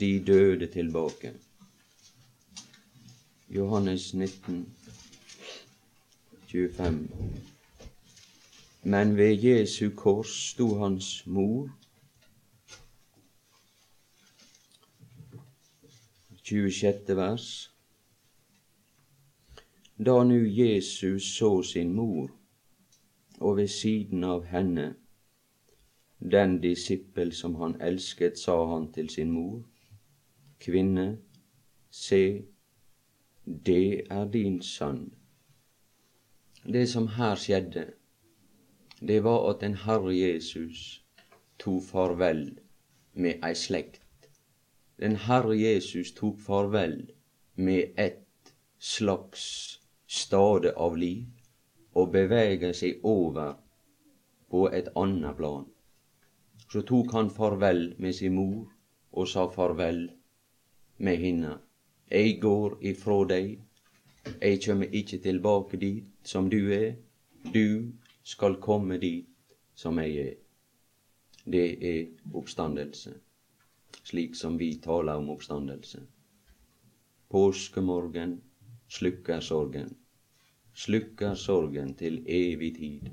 de 0.00 0.10
døde 0.26 0.66
tilbake. 0.66 1.32
Johannes 3.50 4.14
19, 4.14 4.74
25. 6.46 7.08
Men 8.82 9.16
ved 9.16 9.44
Jesu 9.44 9.90
kors 9.96 10.30
sto 10.50 10.74
hans 10.78 11.26
mor. 11.26 11.79
26. 16.50 17.16
vers. 17.16 17.74
Da 20.06 20.24
nu 20.24 20.46
Jesus 20.46 21.22
så 21.22 21.62
sin 21.62 21.92
mor, 21.92 22.30
og 23.40 23.56
ved 23.56 23.66
siden 23.66 24.24
av 24.24 24.44
henne 24.44 24.94
den 26.32 26.56
disippel 26.60 27.30
som 27.32 27.54
han 27.54 27.76
elsket, 27.80 28.38
sa 28.38 28.56
han 28.72 28.90
til 28.92 29.08
sin 29.08 29.30
mor, 29.30 29.62
Kvinne, 30.60 31.18
se, 31.90 32.42
det 33.66 34.02
er 34.10 34.26
din 34.32 34.62
sønn. 34.62 35.12
Det 36.66 36.88
som 36.88 37.08
her 37.08 37.34
skjedde, 37.34 37.92
det 39.00 39.22
var 39.24 39.50
at 39.54 39.62
en 39.62 39.78
Herre 39.86 40.18
Jesus 40.18 41.04
tok 41.58 41.82
farvel 41.92 42.46
med 43.14 43.38
ei 43.38 43.54
slekt. 43.54 44.09
Den 45.00 45.16
Herre 45.16 45.56
Jesus 45.56 46.12
tok 46.12 46.40
farvel 46.44 46.96
med 47.56 47.94
et 47.96 48.52
slags 48.78 49.44
stade 50.06 50.72
av 50.76 50.96
liv 50.96 51.24
og 51.96 52.12
beveget 52.12 52.76
seg 52.76 53.04
over 53.06 53.54
på 54.50 54.66
et 54.76 54.90
annet 55.00 55.36
plan. 55.38 55.64
Så 56.72 56.82
tok 56.90 57.14
han 57.16 57.30
farvel 57.30 57.94
med 57.98 58.14
sin 58.18 58.36
mor 58.36 58.68
og 59.12 59.28
sa 59.28 59.46
farvel 59.54 60.02
med 60.98 61.16
henne. 61.24 61.56
Jeg 62.10 62.36
går 62.42 62.76
ifra 62.92 63.22
deg, 63.32 63.56
jeg 64.36 64.60
kommer 64.66 65.00
ikke 65.00 65.22
tilbake 65.24 65.80
dit 65.80 66.28
som 66.28 66.50
du 66.50 66.60
er, 66.76 66.92
du 67.54 67.92
skal 68.22 68.60
komme 68.60 69.00
dit 69.00 69.56
som 69.74 69.98
jeg 69.98 70.16
er. 70.26 70.38
Det 71.46 71.66
er 71.80 72.34
oppstandelse, 72.36 73.14
slik 74.10 74.36
som 74.36 74.58
vi 74.58 74.74
taler 74.82 75.22
om 75.22 75.30
oppstandelse. 75.32 76.04
Påskemorgen 77.30 78.40
slukker 78.90 79.40
sorgen 79.40 79.96
slukker 80.74 81.34
sorgen 81.34 81.94
til 81.94 82.22
evig 82.26 82.74
tid. 82.76 83.08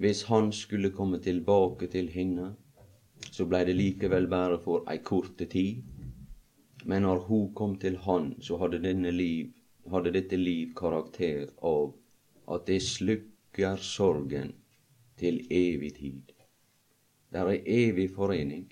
Hvis 0.00 0.22
han 0.28 0.52
skulle 0.52 0.90
komme 0.90 1.18
tilbake 1.18 1.86
til 1.92 2.08
henne, 2.08 2.54
så 3.30 3.44
blei 3.46 3.64
det 3.68 3.76
likevel 3.76 4.28
bare 4.30 4.58
for 4.62 4.86
ei 4.90 5.00
korte 5.04 5.46
tid. 5.46 5.82
Men 6.84 7.02
når 7.02 7.24
hun 7.26 7.54
kom 7.54 7.76
til 7.78 7.96
han, 8.06 8.34
så 8.40 8.56
hadde, 8.56 8.92
liv, 9.12 9.52
hadde 9.90 10.12
dette 10.12 10.36
liv 10.36 10.72
karakter 10.76 11.50
av 11.62 11.92
at 12.48 12.66
det 12.66 12.80
slukker 12.82 13.76
sorgen 13.76 14.54
til 15.18 15.42
evig 15.50 15.94
tid. 15.98 16.32
Det 17.30 17.40
er 17.40 17.60
evig 17.66 18.10
forening. 18.14 18.70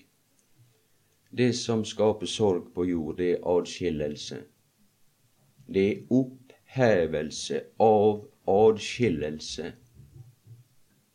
Det 1.37 1.53
som 1.53 1.85
skaper 1.85 2.25
sorg 2.25 2.73
på 2.73 2.85
jord, 2.85 3.17
det 3.17 3.31
er 3.31 3.43
adskillelse. 3.45 4.43
Det 5.73 5.83
er 5.91 6.01
opphevelse 6.09 7.61
av 7.79 8.25
adskillelse 8.47 9.73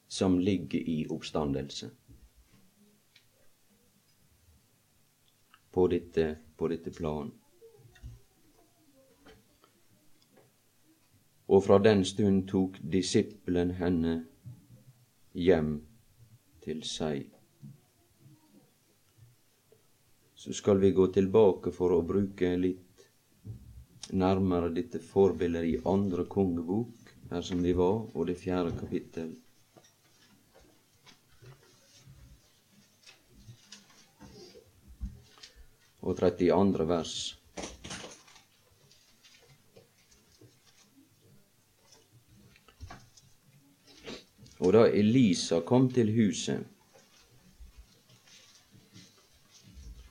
som 0.08 0.38
ligger 0.38 0.78
i 0.78 1.06
oppstandelse. 1.10 1.90
På 5.70 5.86
dette, 5.86 6.36
på 6.56 6.68
dette 6.68 6.90
plan. 6.90 7.32
Og 11.48 11.64
fra 11.64 11.78
den 11.82 12.04
stund 12.04 12.46
tok 12.48 12.78
disippelen 12.92 13.70
henne 13.70 14.20
hjem 15.34 15.80
til 16.62 16.86
seg. 16.86 17.33
Så 20.44 20.52
skal 20.52 20.78
vi 20.78 20.90
gå 20.90 21.06
tilbake 21.08 21.70
for 21.72 21.94
å 21.94 22.02
bruke 22.04 22.50
litt 22.60 23.04
nærmere 24.12 24.66
dette 24.76 24.98
forbildet 25.00 25.64
i 25.64 25.78
andre 25.88 26.26
kongebok, 26.28 27.14
her 27.30 27.40
som 27.40 27.62
vi 27.64 27.72
var, 27.72 28.02
og 28.12 28.26
det 28.28 28.34
fjerde 28.36 28.74
kapittel. 28.76 29.30
Og 36.04 36.12
32. 36.20 36.88
vers. 36.92 37.16
Og 44.60 44.76
da 44.76 44.84
Elisa 44.92 45.64
kom 45.64 45.88
til 45.88 46.12
huset, 46.20 46.73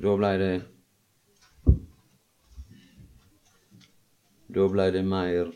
da 0.04 0.16
blei 0.18 0.38
det 0.38 0.62
Da 4.48 4.68
blei 4.68 4.92
det 4.92 5.04
mer 5.04 5.52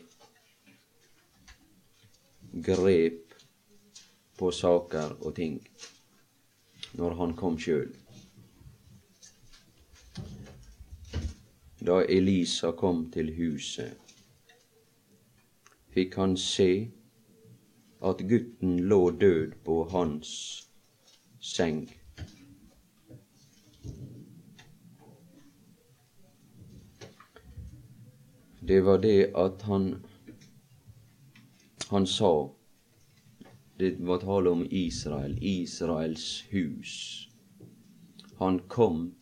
grep 2.68 3.34
på 4.38 4.50
saker 4.60 5.12
og 5.20 5.34
ting 5.36 5.58
når 6.96 7.18
han 7.20 7.36
kom 7.36 7.58
sjøl. 7.60 7.92
Da 11.84 12.00
Elisa 12.16 12.72
kom 12.72 13.04
til 13.12 13.30
huset, 13.36 14.00
fikk 15.92 16.16
han 16.22 16.40
se 16.40 16.70
at 18.00 18.24
gutten 18.32 18.80
lå 18.88 19.02
død 19.20 19.60
på 19.68 19.82
hans 19.92 20.34
seng. 21.54 21.84
Det 28.68 28.80
var 28.84 28.98
det 28.98 29.30
at 29.34 29.62
han 29.62 29.84
han 31.88 32.06
sa 32.06 32.50
Det 33.78 34.00
var 34.00 34.18
tale 34.18 34.50
om 34.50 34.66
Israel, 34.70 35.38
Israels 35.40 36.44
hus. 36.50 37.28
Han 38.36 38.58
kom 38.58 39.14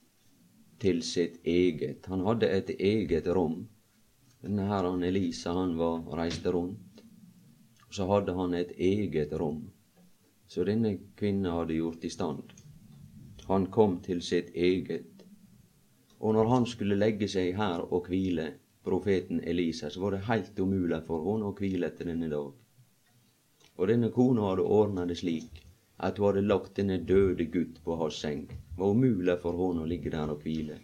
til 0.78 1.02
sitt 1.02 1.46
eget. 1.46 2.06
Han 2.06 2.24
hadde 2.26 2.48
et 2.48 2.70
eget 2.80 3.26
rom. 3.26 3.68
Denne 4.42 4.66
her 4.66 4.88
Elisa 5.04 5.52
han 5.52 5.76
var, 5.78 6.02
reiste 6.16 6.52
rundt. 6.52 7.04
Og 7.86 7.94
så 7.94 8.06
hadde 8.06 8.34
han 8.34 8.54
et 8.54 8.72
eget 8.78 9.32
rom. 9.32 9.70
Så 10.46 10.64
denne 10.64 10.96
kvinnen 11.16 11.52
hadde 11.52 11.78
gjort 11.78 12.04
i 12.04 12.10
stand. 12.10 12.42
Han 13.46 13.66
kom 13.66 14.00
til 14.00 14.22
sitt 14.22 14.50
eget. 14.54 15.26
Og 16.18 16.34
når 16.34 16.48
han 16.48 16.66
skulle 16.66 16.98
legge 16.98 17.28
seg 17.28 17.54
her 17.56 17.92
og 17.92 18.08
hvile, 18.08 18.54
profeten 18.86 19.42
Elisa, 19.42 19.90
så 19.90 20.00
var 20.00 20.14
det 20.14 20.24
heilt 20.30 20.58
umulig 20.58 21.02
for 21.06 21.26
henne 21.26 21.50
å 21.50 21.54
hvile 21.58 21.90
etter 21.90 22.08
denne 22.08 22.30
dag. 22.32 22.50
Og 23.76 23.90
denne 23.90 24.12
kona 24.14 24.48
hadde 24.48 24.66
ordna 24.78 25.04
det 25.10 25.18
slik 25.20 25.62
at 26.06 26.18
hun 26.18 26.30
hadde 26.30 26.46
lagt 26.46 26.76
denne 26.78 26.98
døde 27.08 27.44
gutt 27.52 27.82
på 27.84 27.96
hans 28.00 28.20
seng. 28.22 28.46
Det 28.48 28.80
var 28.80 28.94
umulig 28.96 29.38
for 29.42 29.58
henne 29.60 29.84
å 29.84 29.90
ligge 29.90 30.12
der 30.14 30.32
og 30.32 30.44
hvile. 30.44 30.78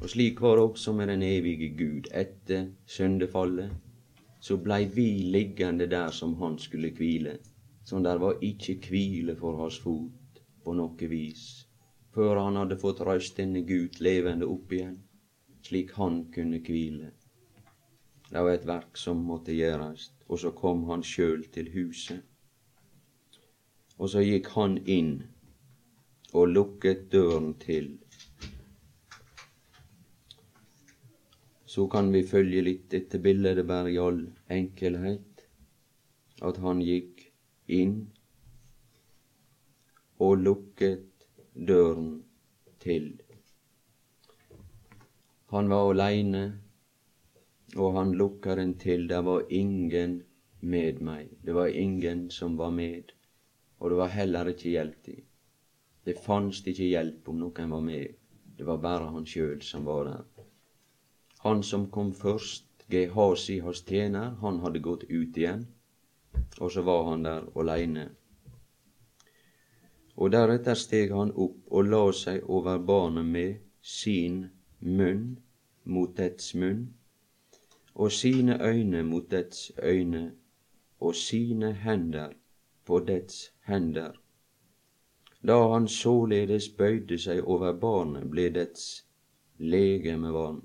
Og 0.00 0.10
slik 0.10 0.40
var 0.42 0.58
det 0.58 0.64
også 0.68 0.92
med 0.96 1.08
den 1.12 1.22
evige 1.22 1.70
Gud. 1.78 2.08
Etter 2.12 2.70
syndefallet 2.86 3.72
så 4.44 4.58
blei 4.60 4.84
vi 4.92 5.08
liggende 5.32 5.86
der 5.88 6.10
som 6.12 6.34
han 6.42 6.58
skulle 6.58 6.92
hvile. 6.96 7.38
som 7.84 8.02
der 8.02 8.16
var 8.16 8.38
ikke 8.40 8.78
hvile 8.88 9.36
for 9.36 9.58
hans 9.60 9.78
fot 9.78 10.38
på 10.64 10.72
noe 10.72 11.08
vis, 11.08 11.66
før 12.16 12.40
han 12.40 12.56
hadde 12.56 12.78
fått 12.80 13.02
røst 13.04 13.36
denne 13.36 13.60
Gud 13.68 14.00
levende 14.00 14.48
opp 14.48 14.72
igjen, 14.72 15.02
slik 15.64 15.92
han 15.96 16.24
kunne 16.32 16.60
hvile. 16.60 17.10
Det 18.30 18.42
var 18.42 18.52
et 18.56 18.66
verk 18.66 18.98
som 18.98 19.20
måtte 19.24 19.54
gjøres, 19.56 20.10
og 20.28 20.40
så 20.42 20.50
kom 20.56 20.84
han 20.90 21.04
sjøl 21.04 21.44
til 21.54 21.70
huset. 21.74 22.22
Og 23.98 24.10
så 24.10 24.24
gikk 24.24 24.50
han 24.56 24.78
inn 24.90 25.12
og 26.34 26.48
lukket 26.50 27.06
døren 27.12 27.54
til. 27.62 27.92
Så 31.74 31.86
kan 31.90 32.10
vi 32.14 32.24
følge 32.26 32.62
litt 32.62 32.94
etter 32.94 33.22
bildet 33.22 33.62
bare 33.66 33.92
i 33.94 33.98
all 33.98 34.20
enkelhet, 34.50 35.46
at 36.42 36.58
han 36.62 36.82
gikk 36.82 37.24
inn 37.70 37.96
og 40.22 40.38
lukket 40.42 41.28
døren 41.54 42.10
til. 42.82 43.23
Han 45.54 45.68
var 45.70 45.90
aleine, 45.90 46.40
og 47.76 47.92
han 47.94 48.12
lukka 48.18 48.56
den 48.58 48.72
til. 48.74 49.04
Det 49.06 49.20
var 49.22 49.44
ingen 49.54 50.16
med 50.60 50.98
meg. 50.98 51.28
Det 51.46 51.54
var 51.54 51.66
ingen 51.66 52.24
som 52.30 52.56
var 52.58 52.72
med, 52.74 53.12
og 53.78 53.90
det 53.90 53.98
var 54.00 54.10
heller 54.10 54.50
ikke 54.50 54.72
hjelp 54.72 54.96
til. 55.06 55.20
Det 56.04 56.16
fantes 56.24 56.64
ikke 56.66 56.88
hjelp 56.88 57.30
om 57.30 57.38
noen 57.38 57.70
var 57.70 57.84
med. 57.86 58.16
Det 58.58 58.66
var 58.66 58.80
bare 58.82 59.12
han 59.14 59.28
sjøl 59.30 59.62
som 59.62 59.86
var 59.86 60.10
der. 60.10 60.24
Han 61.46 61.62
som 61.62 61.86
kom 61.86 62.10
først, 62.14 62.66
Gehasi, 62.90 63.60
hans 63.62 63.84
tjener, 63.86 64.34
han 64.42 64.58
hadde 64.58 64.82
gått 64.82 65.06
ut 65.06 65.38
igjen, 65.38 65.68
og 66.58 66.74
så 66.74 66.82
var 66.82 67.12
han 67.12 67.22
der 67.30 67.46
aleine. 67.54 68.08
Og 70.18 70.34
deretter 70.34 70.74
steg 70.74 71.14
han 71.14 71.30
opp 71.30 71.62
og 71.70 71.94
la 71.94 72.04
seg 72.10 72.42
over 72.50 72.82
barnet 72.82 73.30
med 73.38 73.62
sin 73.80 74.48
munn 74.82 75.43
mot 75.84 76.16
dets 76.16 76.54
munn, 76.54 76.94
og 77.94 78.12
sine 78.12 78.58
øyne 78.62 79.02
mot 79.02 79.30
dets 79.30 79.72
øyne, 79.82 80.32
og 81.00 81.14
sine 81.14 81.72
hender 81.72 82.28
på 82.84 82.98
dets 82.98 83.52
hender. 83.66 84.12
Da 85.46 85.58
han 85.72 85.88
således 85.88 86.68
bøyde 86.68 87.18
seg 87.18 87.44
over 87.44 87.72
barnet, 87.72 88.30
ble 88.30 88.48
dets 88.48 89.04
legeme 89.58 90.32
varmt. 90.32 90.64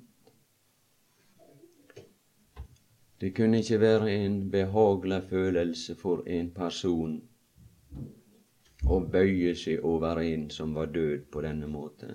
Det 3.22 3.36
kunne 3.36 3.60
ikke 3.60 3.80
være 3.80 4.14
en 4.26 4.52
behagelig 4.52 5.24
følelse 5.30 5.96
for 5.96 6.24
en 6.28 6.52
person 6.56 7.18
å 8.88 9.00
bøye 9.12 9.52
seg 9.60 9.84
over 9.84 10.22
en 10.24 10.46
som 10.50 10.72
var 10.76 10.94
død 10.96 11.26
på 11.32 11.42
denne 11.44 11.68
måte. 11.68 12.14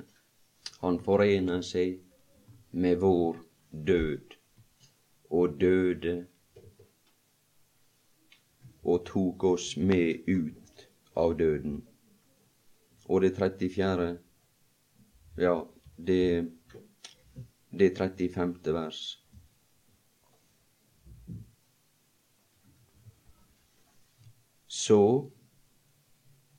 Han 0.81 0.97
forener 1.05 1.61
seg 1.61 1.99
med 2.75 2.97
vår 2.99 3.37
død 3.87 4.35
og 5.31 5.61
døde 5.61 6.27
og 8.85 9.05
tok 9.07 9.45
oss 9.45 9.77
med 9.77 10.27
ut 10.29 10.89
av 11.17 11.37
døden. 11.39 11.77
Og 13.09 13.23
det 13.23 13.35
34. 13.37 14.09
Ja, 15.39 15.55
det, 15.97 16.51
det 17.71 17.97
35. 17.97 18.73
vers. 18.75 19.03
Så 24.67 25.31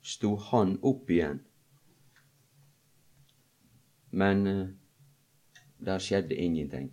sto 0.02 0.32
han 0.48 0.78
opp 0.82 1.10
igjen, 1.12 1.42
men 4.10 4.46
eh, 4.46 4.68
der 5.78 5.98
skjedde 5.98 6.34
ingenting. 6.34 6.90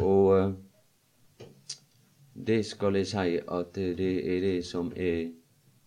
Og 0.00 0.38
eh, 0.38 0.52
det 2.46 2.66
skal 2.66 2.96
jeg 2.96 3.06
si 3.06 3.38
at 3.38 3.74
det 3.74 4.12
er 4.34 4.40
det 4.40 4.58
som 4.64 4.92
er 4.96 5.30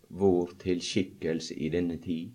vår 0.09 0.51
tilskikkelse 0.59 1.55
i 1.55 1.69
denne 1.73 1.97
tid. 2.01 2.33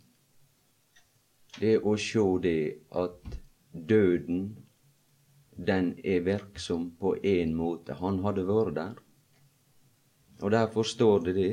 Det 1.58 1.76
å 1.78 1.94
sjå 1.98 2.26
det 2.42 2.60
at 2.94 3.36
døden, 3.72 4.56
den 5.58 5.92
er 6.04 6.24
virksom 6.26 6.90
på 6.98 7.16
én 7.24 7.54
måte. 7.54 7.98
Han 7.98 8.22
hadde 8.24 8.46
vært 8.46 8.74
der. 8.74 8.98
Og 10.42 10.50
derfor 10.54 10.86
står 10.86 11.24
det 11.26 11.34
det 11.34 11.52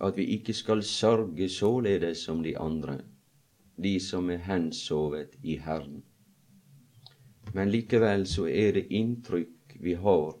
at 0.00 0.16
vi 0.16 0.24
ikke 0.34 0.54
skal 0.54 0.82
sørge 0.82 1.48
således 1.48 2.22
som 2.26 2.42
de 2.42 2.54
andre, 2.58 3.00
de 3.78 4.00
som 4.02 4.30
er 4.30 4.42
hensovet 4.42 5.36
i 5.42 5.56
Herren. 5.62 6.02
Men 7.54 7.70
likevel 7.70 8.26
så 8.26 8.48
er 8.50 8.74
det 8.76 8.88
inntrykk 8.90 9.78
vi 9.80 9.94
har 9.94 10.34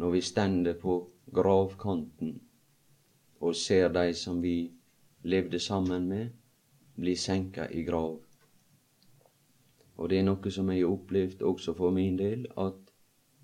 når 0.00 0.10
vi 0.10 0.20
stender 0.24 0.74
på 0.80 0.96
gravkanten 1.34 2.40
og 3.42 3.56
ser 3.56 3.92
de 3.92 4.14
som 4.14 4.40
vi 4.42 4.72
levde 5.22 5.58
sammen 5.58 6.08
med, 6.08 6.28
bli 6.96 7.14
senka 7.16 7.66
i 7.70 7.82
grav. 7.82 8.20
Og 9.96 10.10
det 10.10 10.18
er 10.18 10.26
noe 10.26 10.50
som 10.50 10.70
jeg 10.70 10.82
har 10.82 10.94
opplevd 10.94 11.42
også 11.42 11.74
for 11.78 11.94
min 11.94 12.16
del, 12.18 12.46
at 12.56 12.92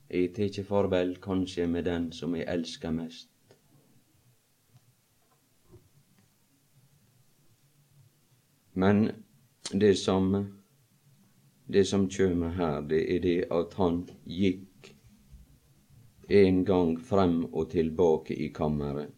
jeg 0.08 0.32
tar 0.34 0.64
farvel 0.64 1.16
kanskje 1.22 1.66
med 1.66 1.84
den 1.84 2.12
som 2.12 2.34
jeg 2.36 2.48
elsker 2.48 2.94
mest. 2.94 3.28
Men 8.78 9.10
det 9.72 9.94
som, 9.94 10.46
det 11.66 11.84
som 11.84 12.04
kjem 12.06 12.44
her, 12.54 12.80
det 12.86 13.00
er 13.14 13.22
det 13.24 13.38
at 13.50 13.72
han 13.74 14.04
gikk 14.22 14.92
en 16.38 16.60
gang 16.68 16.92
frem 17.08 17.40
og 17.48 17.72
tilbake 17.72 18.36
i 18.38 18.46
kammeret. 18.54 19.10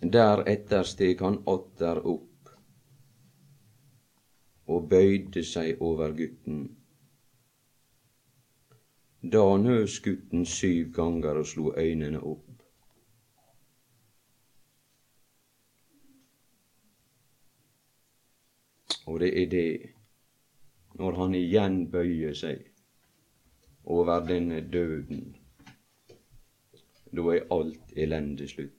Deretter 0.00 0.88
steg 0.88 1.20
han 1.20 1.36
atter 1.52 2.00
opp 2.00 2.54
og 4.72 4.88
bøyde 4.88 5.44
seg 5.44 5.82
over 5.84 6.16
gutten. 6.16 6.62
Da 9.20 9.44
nøs 9.68 10.00
gutten 10.00 10.48
syv 10.48 10.94
ganger 10.96 11.42
og 11.42 11.52
slo 11.52 11.74
øynene 11.76 12.24
opp. 12.24 12.49
Og 19.06 19.20
det 19.20 19.30
er 19.42 19.46
det, 19.50 19.90
når 20.98 21.16
han 21.20 21.34
igjen 21.34 21.78
bøyer 21.90 22.34
seg 22.36 22.66
over 23.84 24.20
denne 24.26 24.60
døden, 24.72 25.36
da 27.10 27.24
er 27.34 27.48
alt 27.50 27.94
elende 27.96 28.48
slutt. 28.48 28.76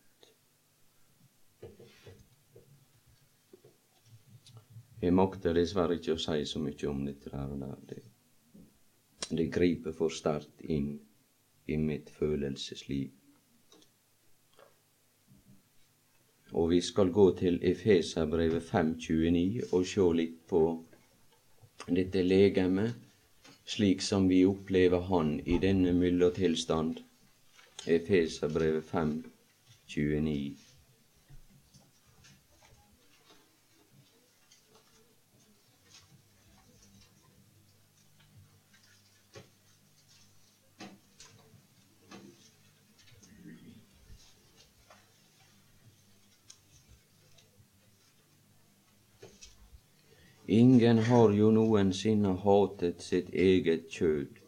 Jeg 5.01 5.13
makter 5.17 5.55
dessverre 5.57 5.97
ikke 5.97 6.13
å 6.13 6.21
si 6.21 6.43
så 6.45 6.59
mye 6.61 6.89
om 6.91 6.99
dette 7.07 7.31
og 7.33 7.55
der. 7.63 7.79
Det, 7.89 8.01
det 9.33 9.47
griper 9.53 9.95
for 9.97 10.13
sterkt 10.13 10.61
inn 10.61 10.93
i 11.65 11.77
mitt 11.81 12.11
følelsesliv. 12.13 13.09
Og 16.51 16.69
vi 16.69 16.81
skal 16.81 17.11
gå 17.11 17.25
til 17.37 17.59
Efeserbrevet 17.63 18.63
5.29 18.73 19.73
og 19.73 19.85
se 19.87 20.07
litt 20.17 20.39
på 20.49 20.63
dette 21.87 22.23
legemet, 22.23 22.97
slik 23.65 24.01
som 24.03 24.27
vi 24.29 24.43
opplever 24.45 25.07
Han 25.07 25.39
i 25.45 25.57
denne 25.63 25.93
myllotilstand. 25.95 26.99
Efeserbrevet 27.87 28.83
5.29. 28.91 30.70
Ingen 50.51 50.97
har 50.97 51.31
jo 51.31 51.47
noensinne 51.55 52.33
hatet 52.43 52.99
sitt 52.99 53.29
eget 53.31 53.85
kjød, 53.87 54.41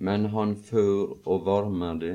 men 0.00 0.30
han 0.32 0.54
før 0.56 1.10
og 1.28 1.42
varmer 1.44 1.98
det, 2.00 2.14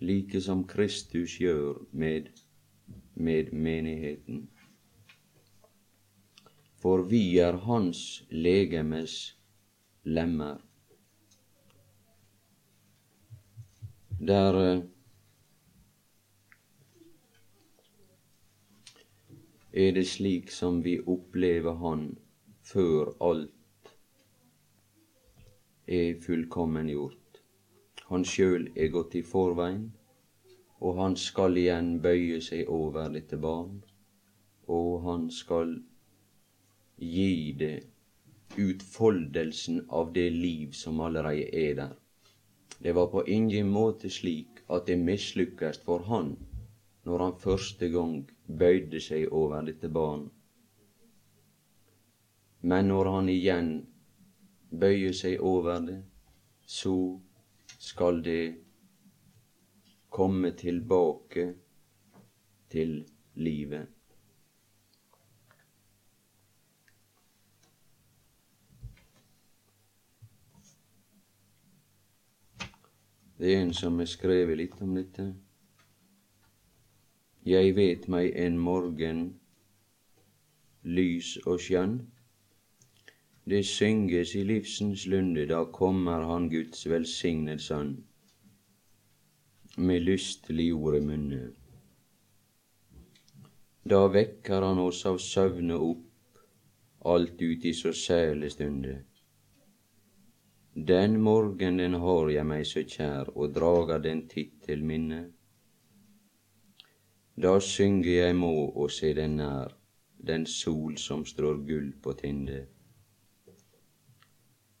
like 0.00 0.40
som 0.40 0.62
Kristus 0.64 1.34
gjør 1.36 1.82
med, 1.92 2.30
med 3.14 3.52
menigheten. 3.52 4.46
For 6.80 7.04
vi 7.12 7.36
er 7.44 7.60
hans 7.68 8.24
legemes 8.32 9.18
lemmer. 10.04 10.64
Der 14.16 14.80
er 19.74 19.92
det 19.92 20.04
slik 20.06 20.50
som 20.54 20.82
vi 20.82 20.98
opplever 21.00 21.74
Han 21.82 22.02
før 22.62 23.10
alt 23.20 23.90
er 25.86 26.20
fullkommengjort. 26.26 27.40
Han 28.08 28.24
sjøl 28.24 28.68
er 28.76 28.92
gått 28.94 29.16
i 29.18 29.22
forveien, 29.26 29.88
og 30.78 31.00
han 31.00 31.16
skal 31.16 31.58
igjen 31.58 31.98
bøye 32.04 32.38
seg 32.44 32.70
over 32.70 33.10
dette 33.16 33.36
barn, 33.40 33.82
og 34.68 35.02
han 35.08 35.26
skal 35.30 35.74
gi 37.00 37.52
det 37.58 37.74
utfoldelsen 38.56 39.82
av 39.90 40.12
det 40.14 40.28
liv 40.30 40.72
som 40.78 41.02
allerede 41.02 41.50
er 41.50 41.74
der. 41.80 41.96
Det 42.78 42.94
var 42.94 43.10
på 43.10 43.26
ingen 43.26 43.74
måte 43.74 44.10
slik 44.10 44.62
at 44.70 44.86
det 44.86 45.00
mislykkes 45.02 45.82
for 45.84 46.06
han 46.06 46.36
når 47.04 47.26
han 47.26 47.38
første 47.40 47.88
gang 47.90 48.16
bøyde 48.46 49.00
seg 49.00 49.32
over 49.32 49.64
dette 49.64 49.88
barn. 49.88 50.28
Men 52.64 52.88
når 52.88 53.10
han 53.12 53.28
igjen 53.28 53.72
bøyer 54.80 55.12
seg 55.12 55.40
over 55.40 55.80
det, 55.84 55.98
så 56.66 56.94
skal 57.78 58.22
det 58.24 58.54
komme 60.08 60.54
tilbake 60.56 61.50
til 62.70 63.02
livet. 63.34 63.90
Det 73.36 73.50
er 73.52 73.60
en 73.60 73.74
som 73.74 73.98
har 73.98 74.08
skrevet 74.08 74.56
litt 74.56 74.80
om 74.80 74.94
dette. 74.96 75.26
Jeg 77.44 77.74
vet 77.76 78.06
meg 78.08 78.30
en 78.40 78.54
morgen 78.56 79.18
lys 80.84 81.34
og 81.44 81.58
skjønn. 81.60 81.98
Det 83.44 83.60
synges 83.68 84.32
i 84.40 84.44
livsens 84.48 85.04
lunde, 85.12 85.44
da 85.50 85.58
kommer 85.68 86.24
Han 86.24 86.48
Guds 86.48 86.86
velsignet 86.88 87.60
Sønn, 87.60 87.98
med 89.76 90.00
lystelig 90.08 90.70
ord 90.72 90.96
i 90.96 91.02
munne. 91.04 91.42
Da 93.84 94.06
vekker 94.08 94.64
Han 94.64 94.80
oss 94.80 95.04
av 95.04 95.20
søvne 95.20 95.76
opp, 95.76 96.40
alt 97.04 97.42
ut 97.44 97.68
i 97.68 97.76
så 97.76 97.92
sæle 97.92 98.48
stunde. 98.48 99.02
Den 100.74 101.20
morgenen 101.20 102.00
har 102.00 102.32
jeg 102.32 102.48
meg 102.48 102.64
så 102.66 102.88
kjær 102.88 103.34
og 103.36 103.52
drager 103.52 104.00
den 104.00 104.24
titt 104.32 104.62
til 104.64 104.80
minne. 104.82 105.26
Da 107.36 107.58
synger 107.60 108.10
jeg 108.10 108.36
må 108.36 108.52
og 108.68 108.90
se 108.94 109.10
den 109.14 109.36
nær, 109.40 109.74
den 110.26 110.46
sol 110.46 110.96
som 110.98 111.24
strår 111.26 111.58
gull 111.66 111.90
på 112.02 112.14
tinde. 112.20 112.60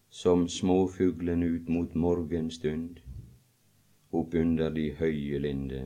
Som 0.08 0.48
småfuglen 0.48 1.42
ut 1.42 1.68
mot 1.68 1.94
morgenstund, 1.94 3.00
opp 4.12 4.34
under 4.34 4.70
de 4.70 4.88
høye 5.00 5.38
linde. 5.42 5.84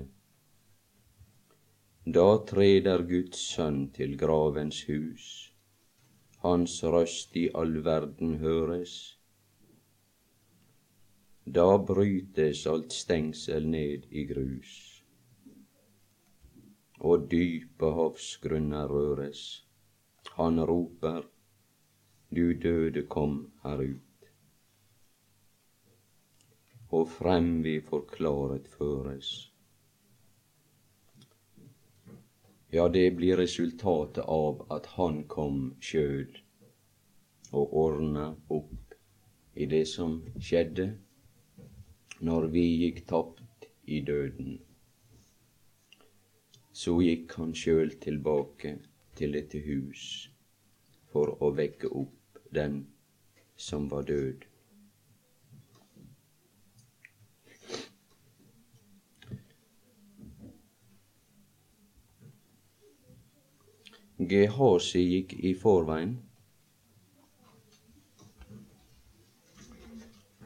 Da 2.04 2.28
treder 2.50 3.04
Guds 3.08 3.40
sønn 3.54 3.86
til 3.96 4.16
gravens 4.20 4.82
hus, 4.88 5.28
hans 6.44 6.82
røst 6.84 7.36
i 7.36 7.48
all 7.54 7.80
verden 7.84 8.36
høres 8.44 8.98
da 11.56 11.78
brytes 11.78 12.66
alt 12.68 12.92
stengsel 12.92 13.68
ned 13.72 14.04
i 14.10 14.24
grus, 14.28 14.72
og 17.00 17.28
dype 17.30 17.90
havsgrunner 17.94 18.88
røres. 18.90 19.42
Han 20.36 20.60
roper, 20.60 21.22
du 22.30 22.52
døde 22.52 23.06
kom 23.08 23.52
her 23.62 23.82
ut, 23.82 24.26
og 26.90 27.08
frem 27.08 27.62
vi 27.64 27.78
forklaret 27.80 28.68
føres. 28.68 29.30
Ja, 32.72 32.88
det 32.88 33.06
blir 33.16 33.38
resultatet 33.40 34.26
av 34.28 34.66
at 34.74 34.86
han 34.98 35.22
kom 35.24 35.70
sjøl 35.80 36.28
og 37.56 37.72
ordna 37.82 38.26
opp 38.52 38.96
i 39.56 39.66
det 39.70 39.86
som 39.88 40.18
skjedde 40.36 40.90
når 42.20 42.48
vi 42.52 42.64
gikk 42.82 43.06
tapt 43.08 43.68
i 43.88 44.02
døden, 44.04 44.58
så 46.78 46.92
gikk 47.02 47.32
han 47.40 47.54
sjøl 47.58 47.90
tilbake 48.02 48.70
til 49.18 49.32
dette 49.34 49.58
hus 49.64 50.02
for 51.12 51.32
å 51.42 51.48
vekke 51.58 51.88
opp 52.00 52.38
den 52.54 52.76
som 53.68 53.88
var 53.90 54.04
død. 54.06 54.44
Gehazi 64.30 65.02
gikk 65.02 65.34
i 65.50 65.52
forveien 65.64 66.14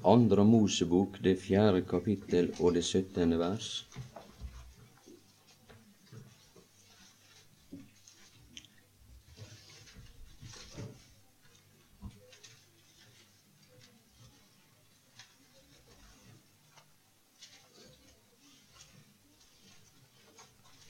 Andre 0.04 0.44
Mosebok, 0.44 1.20
det 1.24 1.36
fjerde 1.44 1.84
kapittel 1.92 2.50
og 2.58 2.74
det 2.74 2.82
syttende 2.88 3.38
vers. 3.38 3.68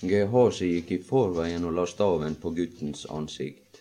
Gehazi 0.03 0.67
gikk 0.67 0.89
i 0.97 0.97
forveien 1.07 1.63
og 1.63 1.77
la 1.77 1.83
staven 1.87 2.35
på 2.43 2.51
guttens 2.57 3.05
ansikt. 3.07 3.77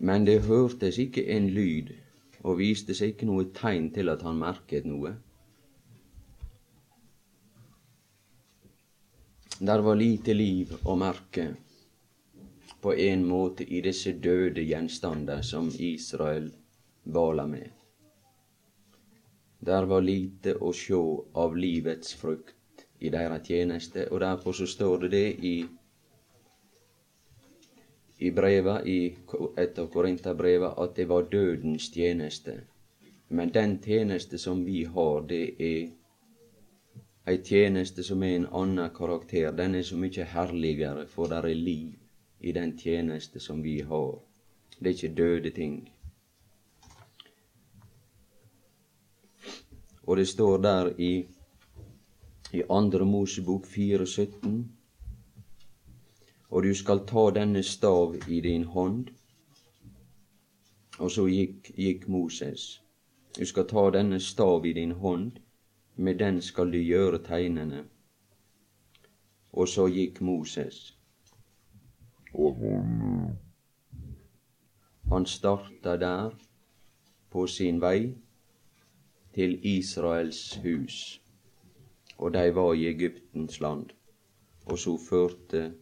Men 0.00 0.26
det 0.28 0.42
hørtes 0.44 0.98
ikke 1.00 1.24
en 1.32 1.46
lyd 1.54 1.94
og 2.42 2.58
viste 2.58 2.92
seg 2.94 3.14
ikke 3.14 3.28
noe 3.30 3.46
tegn 3.56 3.88
til 3.96 4.12
at 4.12 4.26
han 4.28 4.36
merket 4.42 4.84
noe. 4.84 5.14
Der 9.58 9.82
var 9.88 9.96
lite 9.96 10.36
liv 10.36 10.76
å 10.84 10.98
merke 11.00 11.48
på 12.84 12.92
en 13.08 13.24
måte 13.26 13.64
i 13.64 13.80
disse 13.88 14.12
døde 14.20 14.62
gjenstander 14.68 15.40
som 15.42 15.72
Israel 15.72 16.52
bala 17.08 17.48
med. 17.48 17.72
Der 19.64 19.88
var 19.88 20.04
lite 20.04 20.54
å 20.60 20.76
sjå 20.76 21.02
av 21.40 21.56
livets 21.56 22.12
frukt 22.14 22.57
i 23.00 23.10
deres 23.10 23.46
tjeneste, 23.46 24.12
og 24.12 24.20
derfor 24.20 24.52
så 24.52 24.66
står 24.66 24.96
det 24.96 25.10
det 25.10 25.28
i 25.44 25.66
i 28.18 28.30
breva 28.30 28.80
i 28.82 29.14
et 29.56 29.78
av 29.78 29.86
Korinterbreva 29.92 30.72
at 30.82 30.96
det 30.96 31.06
var 31.08 31.28
dødens 31.30 31.90
tjeneste. 31.94 32.56
Men 33.28 33.52
den 33.54 33.78
tjeneste 33.82 34.38
som 34.38 34.64
vi 34.66 34.84
har, 34.84 35.20
det 35.28 35.44
er 35.58 35.90
ei 37.28 37.36
tjeneste 37.44 38.02
som 38.02 38.22
er 38.22 38.34
en 38.36 38.48
annen 38.62 38.90
karakter. 38.96 39.52
Den 39.52 39.74
er 39.74 39.82
så 39.82 39.96
mye 39.96 40.24
herligere, 40.24 41.06
for 41.06 41.30
det 41.30 41.38
er 41.38 41.54
liv 41.54 41.94
i 42.40 42.52
den 42.52 42.76
tjeneste 42.78 43.40
som 43.40 43.62
vi 43.62 43.80
har. 43.80 44.18
Det 44.78 44.86
er 44.86 44.96
ikke 44.96 45.14
døde 45.14 45.50
ting. 45.50 45.92
Og 50.02 50.16
det 50.16 50.28
står 50.28 50.56
der 50.58 50.92
i, 50.98 51.26
i 52.52 52.62
Andre 52.70 53.04
Mosebok 53.04 53.66
4,17 53.66 54.64
og 56.50 56.62
du 56.62 56.74
skal 56.74 57.04
ta 57.06 57.30
denne 57.34 57.62
stav 57.62 58.14
i 58.28 58.40
din 58.40 58.64
hånd. 58.64 59.08
Og 60.98 61.10
så 61.10 61.26
gikk, 61.28 61.70
gikk 61.76 62.08
Moses. 62.08 62.80
Du 63.38 63.44
skal 63.46 63.68
ta 63.68 63.90
denne 63.94 64.20
stav 64.20 64.66
i 64.66 64.72
din 64.72 64.92
hånd, 64.92 65.32
med 65.96 66.18
den 66.18 66.40
skal 66.42 66.72
du 66.72 66.78
gjøre 66.78 67.20
tegnene. 67.24 67.84
Og 69.52 69.68
så 69.68 69.86
gikk 69.86 70.20
Moses. 70.20 70.96
Og 72.34 72.56
Han 75.08 75.26
starta 75.26 75.96
der 75.96 76.30
på 77.30 77.46
sin 77.46 77.80
vei 77.80 78.14
til 79.34 79.58
Israels 79.66 80.56
hus, 80.64 81.20
og 82.18 82.32
de 82.34 82.54
var 82.54 82.74
i 82.74 82.88
Egyptens 82.90 83.60
land. 83.60 83.92
Og 84.66 84.78
så 84.78 84.96
førte 84.98 85.72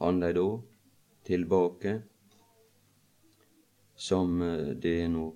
han 0.00 0.20
dei 0.20 0.32
da 0.36 0.48
tilbake, 1.24 1.94
som 3.96 4.42
eh, 4.42 4.74
det 4.76 4.98
nå 5.10 5.28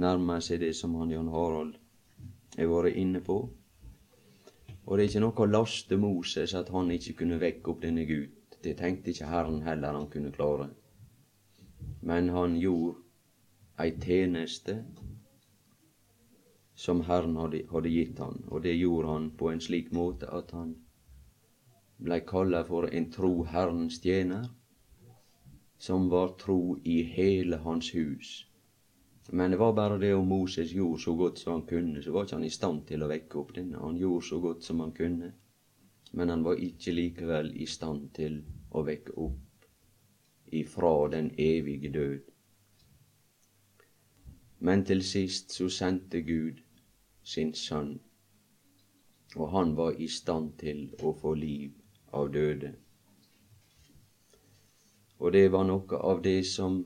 nærmer 0.00 0.40
seg 0.42 0.62
det 0.62 0.72
som 0.76 0.94
han 0.98 1.12
Jan 1.12 1.30
Harald 1.30 1.76
har 2.56 2.70
vært 2.70 2.98
inne 2.98 3.20
på. 3.22 3.38
Og 4.84 4.96
det 4.96 5.04
er 5.04 5.10
ikke 5.10 5.22
noe 5.24 5.44
å 5.44 5.50
laste 5.50 5.98
Moses 6.00 6.54
at 6.54 6.70
han 6.74 6.90
ikke 6.94 7.18
kunne 7.22 7.40
vekke 7.42 7.72
opp 7.72 7.82
denne 7.82 8.06
gutt. 8.08 8.58
Det 8.64 8.76
tenkte 8.78 9.12
ikke 9.12 9.28
Herren 9.28 9.62
heller 9.66 9.96
han 9.96 10.08
kunne 10.12 10.32
klare. 10.32 10.70
Men 12.00 12.30
han 12.32 12.56
gjorde 12.60 13.00
ei 13.80 13.90
tjeneste 14.00 14.78
som 16.74 17.00
Herren 17.00 17.36
hadde, 17.36 17.62
hadde, 17.70 17.88
gitt 17.88 18.18
han, 18.18 18.42
og 18.48 18.62
det 18.62 18.74
gjorde 18.74 19.08
han 19.08 19.30
på 19.38 19.50
en 19.50 19.60
slik 19.62 19.92
måte 19.94 20.26
at 20.26 20.50
han 20.56 20.74
blei 22.04 22.20
kalla 22.26 22.64
for 22.66 22.90
en 22.90 23.06
tro 23.14 23.44
Herrens 23.46 24.00
tjener, 24.02 24.48
som 25.78 26.08
var 26.10 26.34
tro 26.40 26.78
i 26.82 27.02
hele 27.02 27.60
hans 27.62 27.94
hus. 27.94 28.32
Men 29.30 29.50
det 29.50 29.56
var 29.56 29.72
bare 29.72 29.98
det 29.98 30.12
om 30.14 30.26
Moses 30.28 30.72
gjorde 30.72 31.00
så 31.00 31.14
godt 31.14 31.38
som 31.38 31.52
han 31.52 31.66
kunne, 31.68 32.02
så 32.02 32.12
var 32.12 32.26
ikke 32.26 32.36
han 32.36 32.44
i 32.44 32.52
stand 32.52 32.84
til 32.90 33.04
å 33.04 33.08
vekke 33.08 33.38
opp 33.40 33.54
denne. 33.56 33.80
Han 33.80 33.96
gjorde 33.96 34.26
så 34.26 34.40
godt 34.40 34.66
som 34.66 34.82
han 34.84 34.92
kunne, 34.92 35.32
men 36.12 36.28
han 36.28 36.44
var 36.44 36.60
ikke 36.60 36.92
likevel 36.92 37.54
i 37.56 37.66
stand 37.66 38.10
til 38.18 38.42
å 38.70 38.84
vekke 38.84 39.16
opp 39.16 39.68
ifra 40.54 40.92
den 41.14 41.30
evige 41.38 41.90
død. 41.94 42.30
Men 44.64 44.84
til 44.84 45.02
sist 45.04 45.52
så 45.52 45.68
sendte 45.72 46.20
Gud 46.24 46.63
sin 47.24 47.54
sønn, 47.54 47.94
og 49.36 49.50
han 49.50 49.74
var 49.76 50.00
i 50.00 50.08
stand 50.08 50.52
til 50.60 50.84
å 51.02 51.14
få 51.20 51.34
liv 51.38 51.72
av 52.12 52.30
døde. 52.36 52.74
Og 55.18 55.32
det 55.32 55.46
var 55.52 55.64
noe 55.66 56.02
av 56.12 56.22
det 56.22 56.40
som 56.46 56.82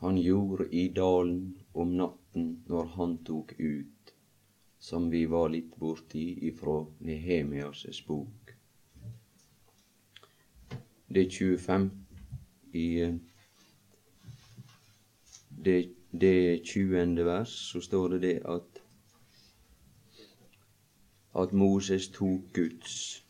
han 0.00 0.18
gjorde 0.18 0.68
i 0.72 0.88
dalen 0.96 1.40
om 1.74 1.94
natten 2.00 2.50
når 2.72 2.92
han 2.96 3.18
tok 3.28 3.54
ut, 3.58 4.14
som 4.78 5.10
vi 5.10 5.26
var 5.30 5.48
litt 5.54 5.76
borti 5.80 6.26
ifra 6.50 6.80
Nehemias' 7.04 8.04
bok 8.06 8.46
det 11.16 11.30
25 11.30 11.90
i 12.72 13.18
det, 15.64 15.88
det 16.10 16.64
20. 16.64 17.24
vers, 17.24 17.48
så 17.48 17.80
står 17.80 18.08
det 18.08 18.20
det 18.22 18.40
at 18.44 18.75
at 21.42 21.52
Moses 21.52 22.08
tok 22.08 22.52
Guds 22.52 23.24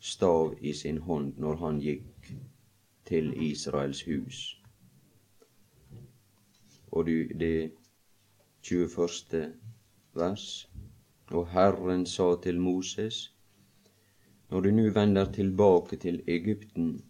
stav 0.00 0.54
i 0.60 0.72
sin 0.72 0.98
hånd 0.98 1.38
når 1.42 1.56
han 1.62 1.80
gikk 1.80 2.30
til 3.08 3.32
Israels 3.42 4.02
hus. 4.06 4.60
Og 6.92 7.06
det 7.06 7.72
21. 8.62 9.52
vers. 10.14 10.70
Og 11.30 11.48
Herren 11.50 12.06
sa 12.06 12.36
til 12.42 12.60
Moses, 12.60 13.34
når 14.50 14.60
du 14.60 14.70
nå 14.70 14.90
vender 14.94 15.32
tilbake 15.32 15.96
til 15.96 16.22
Egypten, 16.26 17.04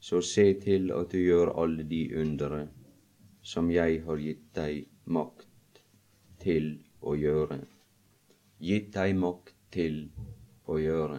så 0.00 0.20
se 0.20 0.60
til 0.60 0.90
at 0.92 1.12
du 1.12 1.18
gjør 1.18 1.54
alle 1.62 1.88
de 1.88 2.02
undre 2.20 2.66
som 3.42 3.70
jeg 3.70 4.02
har 4.04 4.20
gitt 4.20 4.48
deg 4.56 4.84
makt 5.04 5.80
til 6.44 6.74
å 7.00 7.14
gjøre. 7.16 7.60
Gitt 8.62 8.92
deg 8.94 9.16
makt 9.18 9.56
til 9.74 9.96
å 10.70 10.76
gjøre. 10.78 11.16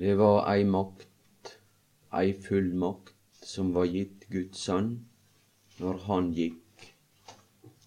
Det 0.00 0.14
var 0.16 0.46
ei 0.48 0.64
makt, 0.64 1.50
ei 2.16 2.32
fullmakt, 2.46 3.12
som 3.44 3.74
var 3.76 3.90
gitt 3.92 4.24
Guds 4.32 4.64
sønn 4.64 4.88
når 5.82 6.00
han 6.06 6.32
gikk. 6.32 6.86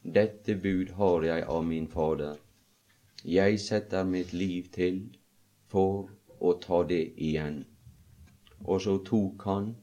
Dette 0.03 0.53
bud 0.61 0.93
har 0.99 1.25
jeg 1.25 1.49
av 1.49 1.65
min 1.65 1.89
Fader. 1.89 2.37
Jeg 3.25 3.57
setter 3.65 4.05
mitt 4.05 4.37
liv 4.37 4.69
til 4.77 5.01
for 5.73 6.11
å 6.37 6.53
ta 6.61 6.83
det 6.93 7.03
igjen. 7.17 7.63
Og 8.69 8.85
så 8.85 8.99
tok 9.09 9.49
han, 9.49 9.73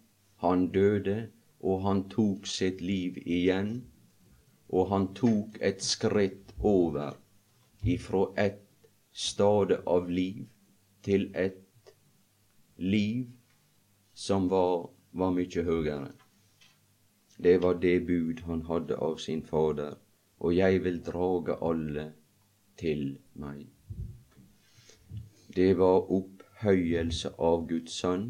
han 0.47 0.69
døde, 0.71 1.23
og 1.61 1.83
han 1.89 2.07
tok 2.13 2.47
sitt 2.47 2.79
liv 2.81 3.19
igjen, 3.25 3.81
og 4.71 4.89
han 4.93 5.09
tok 5.15 5.59
et 5.61 5.83
skritt 5.83 6.55
over 6.63 7.17
ifra 7.83 8.27
et 8.39 8.61
stade 9.13 9.81
av 9.87 10.11
liv 10.11 10.47
til 11.03 11.31
et 11.35 11.95
liv 12.77 13.27
som 14.15 14.49
var, 14.49 14.91
var 15.13 15.33
mye 15.35 15.65
høyere. 15.65 16.13
Det 17.41 17.57
var 17.63 17.81
det 17.83 17.97
bud 18.07 18.43
han 18.47 18.63
hadde 18.69 18.97
av 19.01 19.17
sin 19.19 19.43
Fader, 19.43 19.97
og 20.39 20.55
jeg 20.57 20.85
vil 20.85 21.01
drage 21.05 21.57
alle 21.65 22.11
til 22.77 23.17
meg. 23.35 23.67
Det 25.57 25.73
var 25.79 26.13
opphøyelse 26.13 27.33
av 27.39 27.67
Guds 27.69 27.97
sønn, 28.03 28.29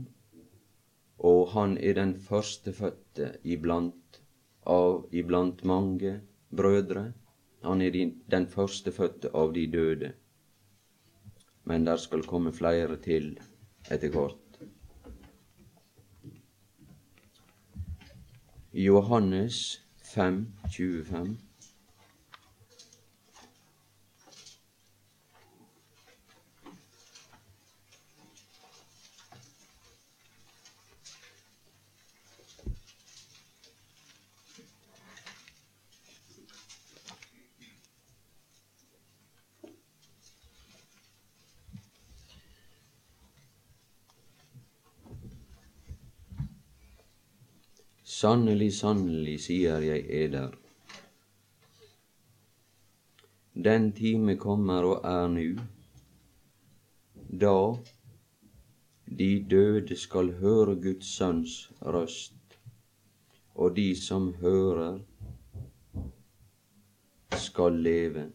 og 1.18 1.50
han 1.52 1.76
er 1.78 1.98
den 1.98 2.14
førstefødte 2.16 3.34
iblant, 3.44 4.22
av, 4.64 5.04
iblant 5.12 5.64
mange 5.64 6.20
brødre. 6.56 7.12
Han 7.64 7.82
er 7.82 7.90
den 8.30 8.46
førstefødte 8.48 9.30
av 9.34 9.52
de 9.54 9.66
døde. 9.72 10.12
Men 11.64 11.86
der 11.86 11.96
skal 11.96 12.22
komme 12.24 12.52
flere 12.52 12.96
til 12.96 13.34
etter 13.90 14.08
hvert. 14.10 14.36
Johannes 18.72 19.82
5, 20.14 20.46
25. 20.70 21.49
Sannelig, 48.10 48.72
sannelig, 48.74 49.36
sier 49.44 49.84
jeg 49.84 50.00
eder. 50.10 50.54
Den 53.54 53.92
time 53.94 54.34
kommer 54.36 54.88
og 54.88 55.04
er 55.06 55.28
nu, 55.30 55.44
da 57.44 57.54
de 59.20 59.30
døde 59.52 59.96
skal 59.96 60.32
høre 60.40 60.74
Guds 60.82 61.12
sønns 61.20 61.54
røst, 61.82 62.58
og 63.54 63.76
de 63.76 63.88
som 64.02 64.32
hører, 64.42 64.98
skal 67.46 67.82
leve. 67.86 68.30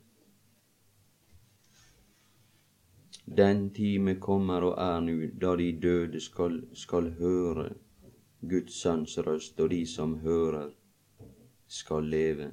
Den 3.27 3.73
time 3.73 4.15
kommer 4.19 4.71
og 4.71 4.77
er 4.87 4.99
nu, 5.09 5.17
da 5.41 5.57
de 5.63 5.73
døde 5.81 6.21
skal, 6.21 6.61
skal 6.73 7.17
høre 7.19 7.73
Guds 8.49 8.73
sønns 8.81 9.17
røst, 9.17 9.59
og 9.59 9.69
de 9.69 9.85
som 9.87 10.19
hører, 10.19 10.69
skal 11.67 12.03
leve. 12.03 12.51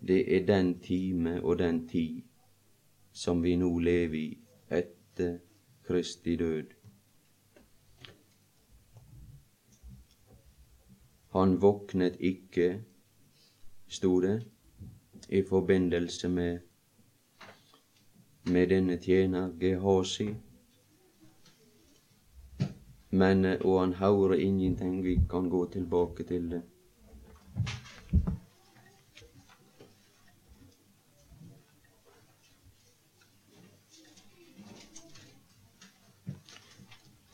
Det 0.00 0.36
er 0.36 0.46
den 0.46 0.80
time 0.80 1.42
og 1.42 1.58
den 1.58 1.88
tid 1.88 2.22
som 3.12 3.42
vi 3.42 3.56
nå 3.56 3.78
lever 3.78 4.14
i 4.14 4.38
etter 4.70 5.38
Kristi 5.84 6.36
død. 6.36 6.74
Han 11.32 11.62
våknet 11.62 12.16
ikke, 12.20 12.84
sto 13.88 14.20
det, 14.20 14.42
i 15.28 15.42
forbindelse 15.42 16.28
med, 16.28 16.58
med 18.44 18.66
denne 18.68 18.96
tjener 18.96 19.52
Gehazi 19.60 20.34
men, 23.10 23.44
eh, 23.44 23.60
og 23.64 23.80
han 23.80 23.92
hører 23.92 24.34
ingenting. 24.34 25.04
Vi 25.04 25.20
kan 25.30 25.48
gå 25.48 25.66
tilbake 25.72 26.24
til 26.24 26.50
det. 26.50 26.62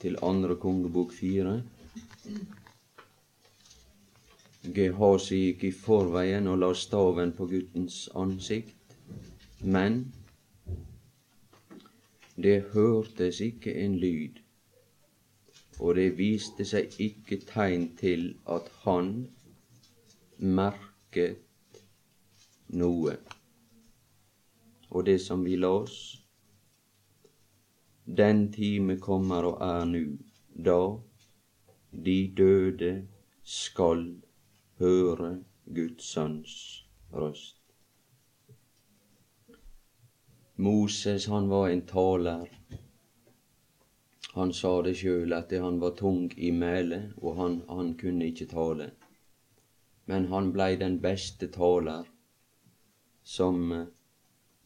til 0.05 0.19
andre 0.23 0.57
kongebok 0.61 1.15
fire. 1.17 1.63
Gehasi 4.77 5.39
gikk 5.39 5.65
i 5.65 5.71
forveien 5.73 6.49
og 6.53 6.59
la 6.61 6.69
staven 6.77 7.33
på 7.39 7.47
guttens 7.49 7.97
ansikt, 8.21 8.97
men 9.61 9.97
det 12.37 12.59
hørtes 12.75 13.41
ikke 13.49 13.73
en 13.85 13.97
lyd, 14.03 14.44
og 15.81 15.95
det 15.99 16.11
viste 16.19 16.65
seg 16.69 16.95
ikke 17.03 17.41
tegn 17.49 17.89
til 17.99 18.29
at 18.51 18.69
han 18.85 19.15
merket 20.39 21.81
noe. 22.75 23.17
Og 24.91 25.07
det 25.07 25.19
som 25.23 25.43
vi 25.45 25.57
las, 25.57 25.97
den 28.05 28.53
time 28.53 28.99
kommer 29.01 29.51
og 29.51 29.65
er 29.65 29.85
nu, 29.91 30.05
da 30.55 30.79
de 32.07 32.19
døde 32.37 32.95
skal 33.43 34.07
høre 34.79 35.37
Guds 35.75 36.05
sønns 36.13 36.57
røst. 37.13 37.61
Moses, 40.57 41.27
han 41.27 41.49
var 41.51 41.69
en 41.69 41.87
taler. 41.87 42.47
Han 44.35 44.53
sa 44.53 44.73
det 44.83 44.97
sjøl 44.99 45.33
at 45.37 45.53
han 45.63 45.79
var 45.83 45.95
tung 45.99 46.33
i 46.37 46.51
mæle, 46.51 47.13
og 47.23 47.37
han, 47.39 47.61
han 47.69 47.93
kunne 47.99 48.27
ikke 48.31 48.49
tale. 48.51 48.91
Men 50.11 50.27
han 50.33 50.51
blei 50.53 50.75
den 50.77 50.99
beste 51.03 51.49
taler 51.55 52.09
som, 53.23 53.87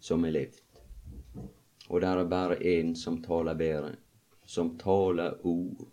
som 0.01 0.25
er 0.25 0.35
levd. 0.39 0.83
Og 1.89 2.01
det 2.01 2.09
er 2.09 2.25
bare 2.33 2.59
én 2.65 2.95
som 2.97 3.21
taler 3.23 3.55
bedre, 3.61 3.93
som 4.47 4.77
taler 4.81 5.37
ord 5.47 5.87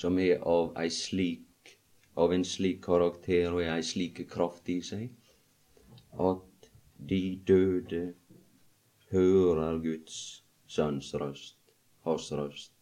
som 0.00 0.18
er 0.18 0.40
av 0.48 0.72
slik 0.88 1.76
av 2.16 2.32
en 2.32 2.44
slik 2.44 2.80
karakter 2.84 3.52
og 3.52 3.62
ei 3.64 3.82
slik 3.84 4.22
kraft 4.32 4.68
i 4.72 4.78
seg 4.84 5.10
at 6.28 6.68
de 7.12 7.20
døde 7.50 8.02
hører 9.12 9.80
Guds 9.84 10.18
sønns 10.70 11.12
røst, 11.20 11.58
hans 12.06 12.32
røst. 12.32 12.79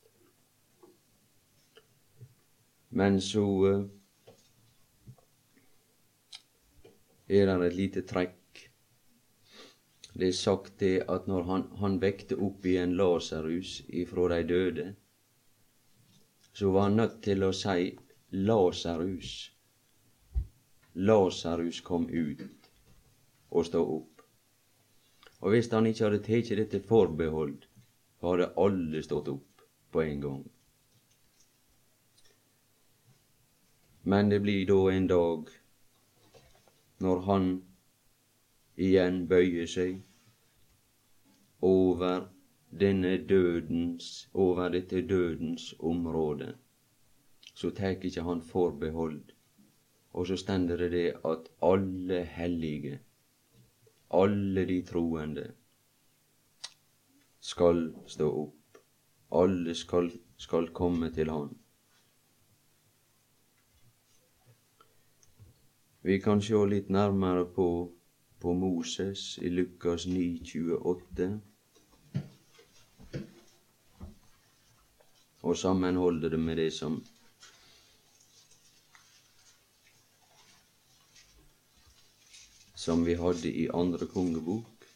Men 2.88 3.20
så 3.20 3.44
eh, 3.68 3.82
er 7.28 7.46
det 7.46 7.66
et 7.66 7.76
lite 7.76 8.02
trekk. 8.08 8.62
Det 10.18 10.28
er 10.28 10.34
sagt 10.34 10.80
det 10.80 11.04
at 11.08 11.28
når 11.30 11.42
han, 11.50 11.66
han 11.78 12.00
vekte 12.02 12.38
opp 12.42 12.64
igjen 12.66 12.96
Lasarus 12.98 13.82
ifra 13.88 14.28
de 14.32 14.40
døde, 14.48 14.86
så 16.52 16.72
var 16.74 16.88
han 16.88 16.96
nødt 16.98 17.20
til 17.22 17.44
å 17.46 17.52
si 17.54 17.92
Lasarus. 18.34 19.34
Lasarus 20.94 21.80
kom 21.86 22.08
ut 22.10 22.70
og 23.50 23.66
stå 23.68 23.84
opp. 23.84 24.24
Og 25.38 25.54
hvis 25.54 25.70
han 25.70 25.86
ikke 25.86 26.08
hadde 26.08 26.24
tatt 26.26 26.56
dette 26.58 26.80
forbehold, 26.88 27.60
så 28.18 28.32
hadde 28.32 28.52
alle 28.58 29.02
stått 29.06 29.30
opp 29.30 29.68
på 29.92 30.02
en 30.02 30.24
gang. 30.24 30.42
Men 34.08 34.30
det 34.32 34.40
blir 34.44 34.66
da 34.66 34.78
en 34.92 35.08
dag 35.10 35.50
når 37.04 37.24
han 37.30 37.50
igjen 38.88 39.24
bøyer 39.30 39.68
seg 39.68 39.98
over 41.72 42.28
denne 42.84 43.16
dødens, 43.34 44.28
over 44.34 44.72
dette 44.72 45.02
dødens 45.12 45.74
område 45.78 46.54
så 47.58 47.70
tar 47.74 47.96
ikke 48.06 48.22
han 48.22 48.42
forbehold. 48.42 49.22
Og 50.12 50.26
så 50.26 50.36
stender 50.38 50.76
det 50.76 50.90
det 50.92 51.08
at 51.26 51.48
alle 51.62 52.22
hellige, 52.24 53.00
alle 54.10 54.66
de 54.66 54.82
troende, 54.86 55.46
skal 57.40 57.82
stå 58.06 58.28
opp. 58.44 58.78
Alle 59.30 59.74
skal, 59.74 60.10
skal 60.36 60.70
komme 60.72 61.10
til 61.10 61.30
Han. 61.30 61.50
Vi 66.02 66.20
kan 66.22 66.38
sjå 66.42 66.60
litt 66.70 66.92
nærmere 66.94 67.42
på, 67.54 67.64
på 68.38 68.52
Moses 68.54 69.32
i 69.42 69.50
Lukas 69.50 70.06
9, 70.06 70.44
28. 70.78 71.26
Og 75.42 75.58
sammenholde 75.58 76.30
det 76.30 76.38
med 76.38 76.56
det 76.62 76.70
som 76.76 77.00
som 82.78 83.04
vi 83.04 83.18
hadde 83.18 83.50
i 83.50 83.66
andre 83.74 84.06
kongebok, 84.06 84.86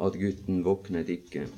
at 0.00 0.14
gutten 0.22 0.62
våknet 0.64 1.10
ikke. 1.12 1.48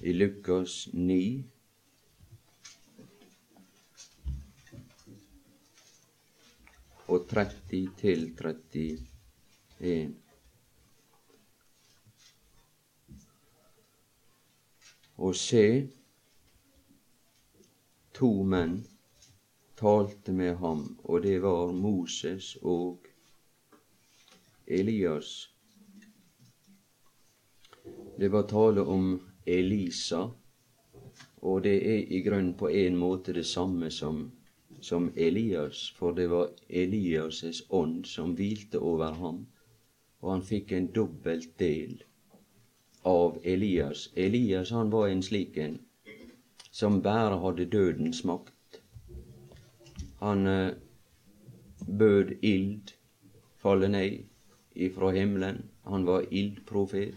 I 0.00 0.12
Lukas 0.16 0.88
9 0.92 1.59
og 7.10 7.26
30 7.28 7.90
til 7.98 8.26
31. 8.38 9.08
Og 15.20 15.36
se, 15.36 15.64
to 18.16 18.30
menn 18.54 18.78
talte 19.80 20.32
med 20.32 20.54
ham, 20.60 20.84
og 21.04 21.22
det 21.24 21.38
var 21.42 21.72
Moses 21.72 22.54
og 22.62 23.06
Elias. 24.66 25.48
Det 28.20 28.28
var 28.32 28.48
tale 28.48 28.84
om 28.84 29.14
Elisa, 29.46 30.26
og 31.40 31.62
det 31.64 31.76
er 31.80 32.12
i 32.12 32.20
grunnen 32.22 32.54
på 32.54 32.68
en 32.68 32.96
måte 33.00 33.32
det 33.32 33.46
samme 33.48 33.90
som, 33.90 34.26
som 34.80 35.10
Elias, 35.16 35.90
for 35.96 36.12
det 36.12 36.26
var 36.30 36.50
Elias' 36.68 37.62
ånd 37.68 38.06
som 38.06 38.34
hvilte 38.34 38.78
over 38.78 39.12
ham, 39.20 39.46
og 40.20 40.32
han 40.32 40.42
fikk 40.42 40.72
en 40.72 40.88
dobbelt 40.94 41.58
del 41.58 42.02
av 43.02 43.38
Elias. 43.44 44.08
Elias 44.14 44.70
han 44.70 44.90
var 44.90 45.08
en 45.08 45.22
slik 45.22 45.56
en 45.56 45.78
som 46.70 47.00
bare 47.02 47.38
hadde 47.42 47.66
dødens 47.66 48.24
makt. 48.24 48.80
Han 50.20 50.46
eh, 50.46 50.74
bød 51.86 52.36
ild 52.42 52.92
falle 53.62 53.88
ned 53.88 54.18
ifra 54.74 55.10
himmelen. 55.10 55.64
Han 55.84 56.06
var 56.06 56.24
ildprofet. 56.30 57.14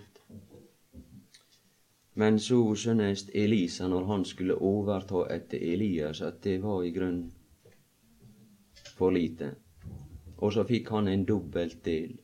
Men 2.14 2.40
så 2.40 2.60
skjønnes 2.76 3.30
Elisa, 3.34 3.88
når 3.88 4.06
han 4.06 4.26
skulle 4.26 4.58
overta 4.62 5.24
etter 5.34 5.58
Elias, 5.74 6.22
at 6.22 6.44
det 6.44 6.60
var 6.62 6.84
i 6.84 6.92
grunnen 6.94 7.32
for 8.98 9.12
lite. 9.12 9.56
Og 10.38 10.54
så 10.54 10.64
fikk 10.68 10.90
han 10.96 11.08
en 11.08 11.26
dobbelt 11.26 11.86
del. 11.86 12.18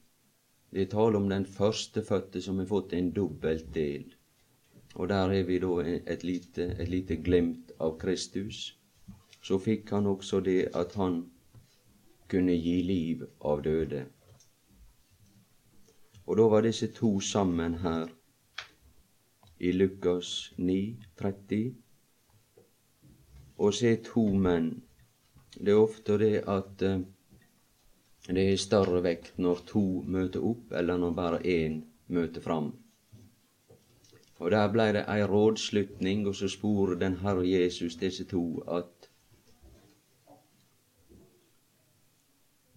Det 0.71 0.81
er 0.81 0.91
tale 0.91 1.17
om 1.17 1.29
den 1.29 1.45
førstefødte 1.45 2.41
som 2.41 2.59
har 2.59 2.69
fått 2.69 2.93
en 2.93 3.11
dobbelt 3.11 3.73
del. 3.73 4.05
Og 4.95 5.09
der 5.09 5.33
har 5.33 5.43
vi 5.43 5.59
da 5.59 5.73
et 6.13 6.23
lite, 6.23 6.63
et 6.81 6.89
lite 6.89 7.15
glimt 7.15 7.71
av 7.79 7.97
Kristus. 7.99 8.77
Så 9.41 9.57
fikk 9.57 9.89
han 9.95 10.05
også 10.05 10.39
det 10.45 10.69
at 10.75 10.93
han 10.99 11.23
kunne 12.29 12.53
gi 12.53 12.81
liv 12.81 13.23
av 13.41 13.63
døde. 13.63 14.05
Og 16.25 16.37
da 16.37 16.47
var 16.51 16.61
disse 16.61 16.91
to 16.93 17.19
sammen 17.19 17.79
her 17.81 18.09
i 19.59 19.71
Lukas 19.71 20.53
9, 20.57 20.97
30. 21.17 21.75
Og 23.57 23.73
se 23.73 23.95
to 24.05 24.27
menn. 24.33 24.69
Det 25.55 25.71
er 25.73 25.81
ofte 25.81 26.17
det 26.21 26.43
at 26.47 26.83
uh, 26.85 26.99
det 28.29 28.45
er 28.51 28.61
større 28.61 29.01
vekt 29.01 29.39
når 29.41 29.63
to 29.71 29.83
møter 30.05 30.43
opp, 30.45 30.71
eller 30.71 30.97
når 31.01 31.15
bare 31.17 31.39
én 31.41 31.81
møter 32.07 32.41
fram. 32.41 32.73
Og 34.39 34.51
der 34.51 34.69
blei 34.71 34.91
det 34.95 35.05
ei 35.09 35.23
rådslutning, 35.27 36.27
og 36.27 36.35
så 36.35 36.47
spor 36.47 36.93
den 36.95 37.17
Herre 37.23 37.47
Jesus 37.47 37.95
disse 37.99 38.25
to 38.29 38.43
at 38.67 39.09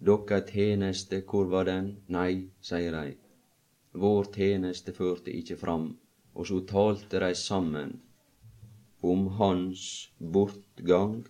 Dokka 0.03 0.41
tjeneste, 0.43 1.21
hvor 1.29 1.45
var 1.47 1.63
den? 1.63 1.85
Nei, 2.11 2.49
sier 2.59 2.91
de. 2.91 3.13
Vår 3.95 4.25
tjeneste 4.35 4.91
førte 4.91 5.31
ikke 5.31 5.55
fram. 5.55 5.85
Og 6.35 6.49
så 6.49 6.57
talte 6.67 7.21
de 7.23 7.29
sammen 7.39 7.93
om 9.03 9.27
hans 9.37 10.11
bortgang, 10.19 11.21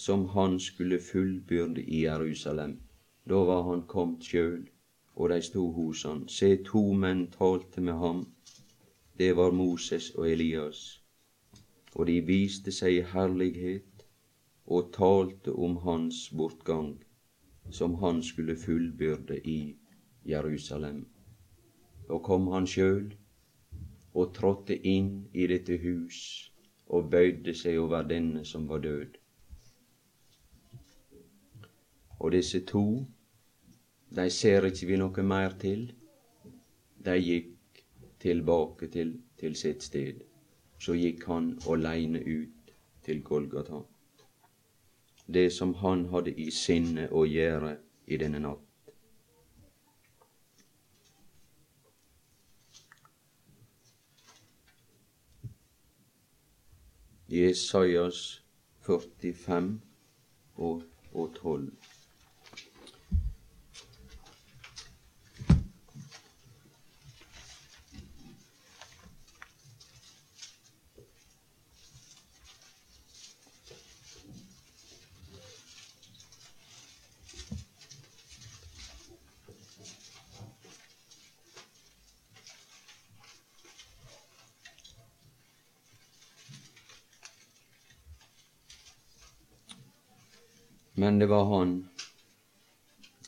som 0.00 0.28
han 0.28 0.60
skulle 0.60 0.98
fullbyrde 0.98 1.82
i 1.82 2.02
Jerusalem. 2.02 2.80
Da 3.28 3.34
var 3.44 3.62
han 3.62 3.82
kommet 3.82 4.24
sjøl, 4.24 4.62
og 5.14 5.28
de 5.28 5.42
sto 5.44 5.66
hos 5.76 6.04
han. 6.08 6.22
Se, 6.28 6.48
to 6.64 6.80
menn 7.02 7.26
talte 7.34 7.84
med 7.84 7.98
ham. 8.00 8.22
Det 9.18 9.36
var 9.36 9.52
Moses 9.52 10.08
og 10.16 10.30
Elias. 10.30 10.80
Og 11.92 12.06
de 12.08 12.16
viste 12.24 12.72
seg 12.72 12.96
i 12.96 13.04
herlighet 13.12 14.06
og 14.66 14.88
talte 14.96 15.52
om 15.52 15.76
hans 15.84 16.24
bortgang, 16.32 16.94
som 17.70 18.00
han 18.00 18.22
skulle 18.22 18.56
fullbyrde 18.56 19.36
i 19.44 19.60
Jerusalem. 20.24 21.04
Og 22.08 22.22
kom 22.24 22.48
han 22.56 22.66
sjøl 22.66 23.12
og 24.14 24.32
trådte 24.34 24.80
inn 24.80 25.26
i 25.34 25.46
dette 25.46 25.76
hus 25.84 26.24
og 26.88 27.10
bøyde 27.12 27.52
seg 27.54 27.76
over 27.84 28.08
denne 28.08 28.48
som 28.48 28.64
var 28.68 28.80
død. 28.80 29.19
Og 32.20 32.32
disse 32.32 32.60
to, 32.68 32.84
de 34.16 34.30
ser 34.30 34.66
ikke 34.68 34.86
vi 34.90 34.96
noe 35.00 35.22
mer 35.24 35.54
til. 35.60 35.86
De 37.04 37.14
gikk 37.16 37.84
tilbake 38.20 38.88
til, 38.92 39.14
til 39.40 39.56
sitt 39.56 39.82
sted. 39.82 40.20
Så 40.80 40.96
gikk 40.96 41.24
han 41.28 41.54
aleine 41.68 42.20
ut 42.20 42.74
til 43.04 43.22
Golgata. 43.24 43.80
Det 45.34 45.52
som 45.52 45.74
han 45.74 46.08
hadde 46.12 46.34
i 46.36 46.50
sinne 46.50 47.06
å 47.12 47.24
gjøre 47.24 47.76
i 48.06 48.18
denne 48.20 48.40
natt. 48.42 48.66
Jesajas 57.30 58.42
45 58.82 59.80
og, 60.56 60.82
og 61.14 61.34
12. 61.36 61.89
Men 91.00 91.18
det 91.18 91.26
var 91.26 91.44
han 91.44 91.88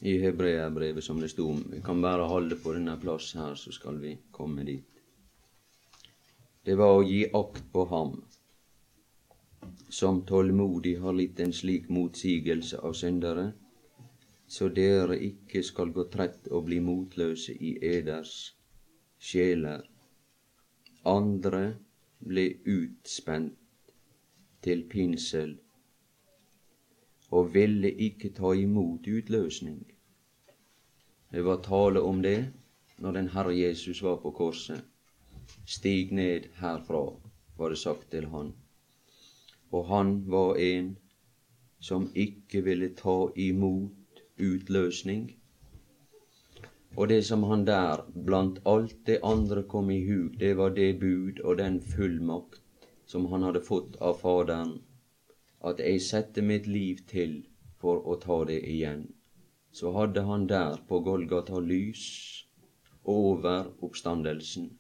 i 0.00 0.18
hebreerbrevet 0.18 1.04
som 1.04 1.20
det 1.20 1.30
sto 1.32 1.46
om. 1.50 1.62
Vi 1.72 1.80
kan 1.80 2.02
bare 2.02 2.26
holde 2.28 2.58
på 2.60 2.74
denne 2.76 2.98
plass 3.00 3.30
her, 3.38 3.54
så 3.54 3.72
skal 3.72 3.96
vi 4.02 4.10
komme 4.30 4.66
dit. 4.68 4.98
Det 6.66 6.76
var 6.76 6.98
å 6.98 7.06
gi 7.06 7.22
akt 7.32 7.70
på 7.72 7.86
ham 7.94 8.12
som 9.88 10.20
tålmodig 10.28 10.98
har 11.00 11.16
litt 11.16 11.40
en 11.40 11.56
slik 11.56 11.88
motsigelse 11.88 12.82
av 12.84 12.92
syndere, 12.92 13.46
så 14.44 14.68
dere 14.68 15.16
ikke 15.30 15.64
skal 15.64 15.96
gå 15.96 16.04
trett 16.12 16.52
og 16.52 16.68
bli 16.68 16.84
motløse 16.84 17.56
i 17.56 17.78
eders 17.94 18.36
sjeler. 19.16 19.88
Andre 21.08 21.64
ble 22.20 22.50
utspent 22.76 23.92
til 24.60 24.84
pinsel 24.92 25.61
og 27.32 27.54
ville 27.54 27.90
ikke 28.06 28.28
ta 28.36 28.52
imot 28.60 29.06
utløsning. 29.08 29.80
Det 31.32 31.44
var 31.44 31.62
tale 31.64 32.00
om 32.04 32.20
det 32.22 32.52
når 33.00 33.16
den 33.16 33.28
Herre 33.32 33.54
Jesus 33.56 34.02
var 34.04 34.18
på 34.20 34.34
korset. 34.36 34.82
Stig 35.66 36.12
ned 36.12 36.50
herfra, 36.60 37.06
var 37.56 37.72
det 37.72 37.78
sagt 37.78 38.10
til 38.10 38.28
han. 38.34 38.52
Og 39.72 39.86
han 39.88 40.12
var 40.30 40.60
en 40.60 40.96
som 41.80 42.10
ikke 42.14 42.62
ville 42.68 42.92
ta 42.98 43.16
imot 43.36 44.22
utløsning. 44.38 45.30
Og 46.96 47.08
det 47.08 47.22
som 47.24 47.42
han 47.48 47.64
der, 47.66 48.04
blant 48.26 48.60
alt 48.66 48.96
det 49.06 49.22
andre 49.24 49.62
kom 49.62 49.90
i 49.90 50.02
hug, 50.04 50.36
det 50.40 50.56
var 50.56 50.76
det 50.76 51.00
bud 51.00 51.40
og 51.40 51.58
den 51.58 51.80
fullmakt 51.80 52.60
som 53.06 53.26
han 53.32 53.42
hadde 53.42 53.64
fått 53.64 53.96
av 54.00 54.20
Faderen 54.20 54.76
at 55.70 55.80
jeg 55.80 56.02
setter 56.02 56.42
mitt 56.42 56.66
liv 56.66 57.02
til 57.10 57.40
for 57.82 58.02
å 58.06 58.18
ta 58.22 58.42
det 58.48 58.60
igjen, 58.68 59.06
så 59.72 59.92
hadde 59.96 60.26
han 60.28 60.46
der 60.50 60.78
på 60.88 61.00
Golgata 61.06 61.58
lys 61.62 62.04
over 63.04 63.70
oppstandelsen. 63.82 64.70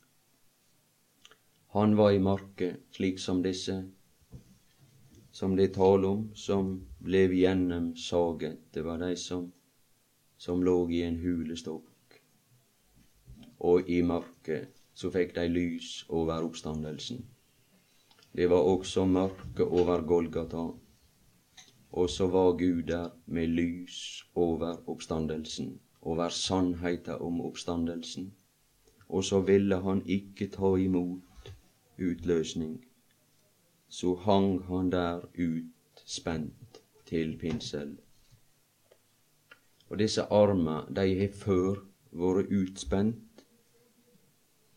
Han 1.72 1.96
var 1.96 2.12
i 2.12 2.20
mørket, 2.20 2.82
slik 2.92 3.18
som 3.18 3.40
disse 3.42 3.80
som 5.32 5.56
det 5.56 5.72
taler 5.74 6.08
om, 6.08 6.24
som 6.36 6.74
ble 7.00 7.24
gjennomsaget. 7.32 8.58
Det 8.70 8.82
var 8.84 9.00
de 9.00 9.14
som, 9.16 9.46
som 10.36 10.60
lå 10.60 10.76
i 10.92 11.00
en 11.06 11.16
hulestokk. 11.22 12.18
Og 13.64 13.88
i 13.88 14.02
mørket 14.04 14.76
så 14.92 15.08
fikk 15.14 15.32
de 15.38 15.46
lys 15.48 16.02
over 16.12 16.44
oppstandelsen. 16.44 17.24
Det 18.36 18.50
var 18.50 18.56
også 18.56 19.04
mørke 19.04 19.64
over 19.64 20.00
Golgata, 20.06 20.62
og 21.92 22.10
så 22.10 22.26
var 22.26 22.52
Gud 22.52 22.82
der 22.82 23.10
med 23.26 23.46
lys 23.46 24.24
over 24.34 24.88
oppstandelsen, 24.88 25.80
over 26.02 26.28
sannheten 26.28 27.14
om 27.20 27.40
oppstandelsen. 27.40 28.32
Og 29.08 29.24
så 29.24 29.40
ville 29.40 29.76
han 29.82 30.02
ikke 30.06 30.48
ta 30.48 30.74
imot 30.76 31.52
utløsning. 32.00 32.84
Så 33.88 34.14
hang 34.14 34.64
han 34.64 34.92
der 34.92 35.20
utspent 35.38 36.80
til 37.06 37.38
pinsel. 37.38 37.98
Og 39.88 39.98
disse 39.98 40.22
armer, 40.22 40.88
de 40.88 41.20
har 41.20 41.32
før 41.32 41.84
vært 42.12 42.48
utspent, 42.48 43.44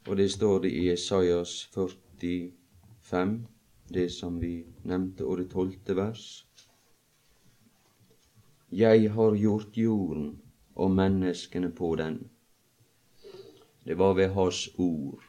og 0.08 0.18
det 0.18 0.32
står 0.32 0.60
det 0.60 0.72
i 0.72 0.90
Esaias 0.92 1.70
40 1.74 2.65
fem, 3.16 3.36
det 3.88 4.10
som 4.12 4.40
vi 4.42 4.66
nevnte, 4.84 5.26
og 5.26 5.38
det 5.40 5.52
tolvte 5.54 5.96
vers. 5.96 6.24
Jeg 8.72 9.12
har 9.12 9.36
gjort 9.40 9.78
jorden 9.78 10.34
og 10.76 10.92
menneskene 10.92 11.70
på 11.72 11.96
den. 11.96 12.18
Det 13.86 13.98
var 13.98 14.18
ved 14.18 14.34
Hans 14.36 14.68
ord 14.78 15.24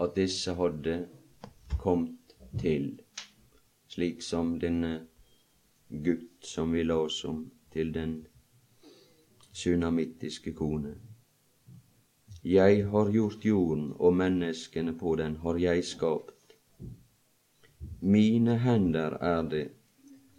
at 0.00 0.16
disse 0.16 0.54
hadde 0.54 0.96
kommet 1.78 2.34
til, 2.58 2.88
slik 3.88 4.22
som 4.22 4.56
denne 4.58 4.94
gutt 5.90 6.50
som 6.54 6.72
vi 6.72 6.82
la 6.82 6.98
oss 7.04 7.20
om 7.28 7.44
til 7.70 7.94
den 7.94 8.16
sunamittiske 9.52 10.56
kone. 10.58 10.96
Jeg 12.44 12.86
har 12.90 13.12
gjort 13.12 13.44
jorden 13.44 13.92
og 13.98 14.16
menneskene 14.16 14.96
på 14.98 15.14
den 15.20 15.36
har 15.44 15.60
jeg 15.60 15.84
skapt. 15.84 16.39
Mine 18.02 18.54
hender 18.56 19.18
er 19.20 19.42
det 19.42 19.66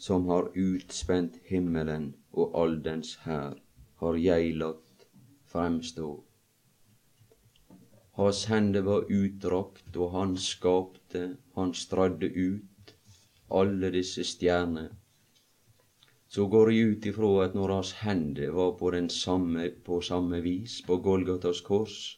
som 0.01 0.23
har 0.25 0.47
utspent 0.57 1.35
himmelen 1.45 2.07
og 2.33 2.55
all 2.57 2.79
dens 2.81 3.19
hær, 3.21 3.59
har 4.01 4.15
jeg 4.17 4.55
latt 4.57 5.05
fremstå. 5.45 6.07
Hans 8.17 8.39
hender 8.49 8.81
var 8.87 9.05
utdrakt, 9.13 9.91
og 9.95 10.09
han 10.15 10.33
skapte, 10.37 11.21
han 11.53 11.73
stradde 11.77 12.31
ut 12.33 12.95
alle 13.59 13.93
disse 13.93 14.25
stjerner. 14.25 14.89
Så 16.27 16.47
går 16.49 16.73
jeg 16.73 16.95
ut 16.95 17.07
ifra 17.13 17.31
at 17.45 17.53
når 17.53 17.75
hans 17.75 17.93
hender 18.01 18.57
var 18.57 18.73
på, 18.81 18.89
den 18.97 19.09
samme, 19.09 19.69
på 19.85 20.01
samme 20.01 20.41
vis 20.41 20.79
på 20.87 20.97
Golgatas 20.97 21.61
kors, 21.61 22.17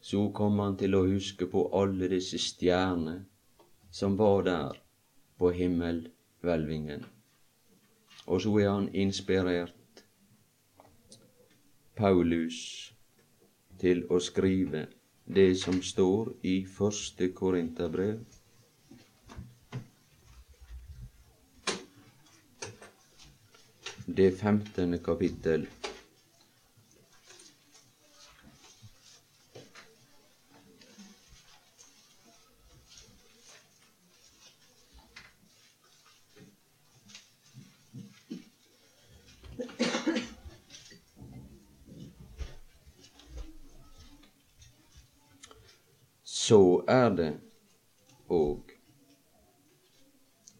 så 0.00 0.30
kom 0.32 0.58
han 0.64 0.80
til 0.80 0.96
å 0.96 1.04
huske 1.04 1.52
på 1.52 1.68
alle 1.76 2.08
disse 2.08 2.40
stjerner 2.40 3.26
som 3.94 4.16
var 4.16 4.42
der 4.42 4.72
på 5.38 5.50
himmelhvelvingen. 5.50 7.04
Og 8.26 8.40
så 8.40 8.56
er 8.58 8.70
han 8.70 8.88
inspirert 8.94 10.02
Paulus 11.94 12.56
til 13.78 14.02
å 14.10 14.18
skrive 14.18 14.86
det 15.36 15.52
som 15.62 15.78
står 15.82 16.32
i 16.42 16.56
første 16.66 17.30
Korinterbrev. 17.38 18.18
Det 24.06 24.30
femtende 24.42 24.98
kapittel. 24.98 25.68
så 46.44 46.84
det 47.16 47.32
òg 48.28 48.74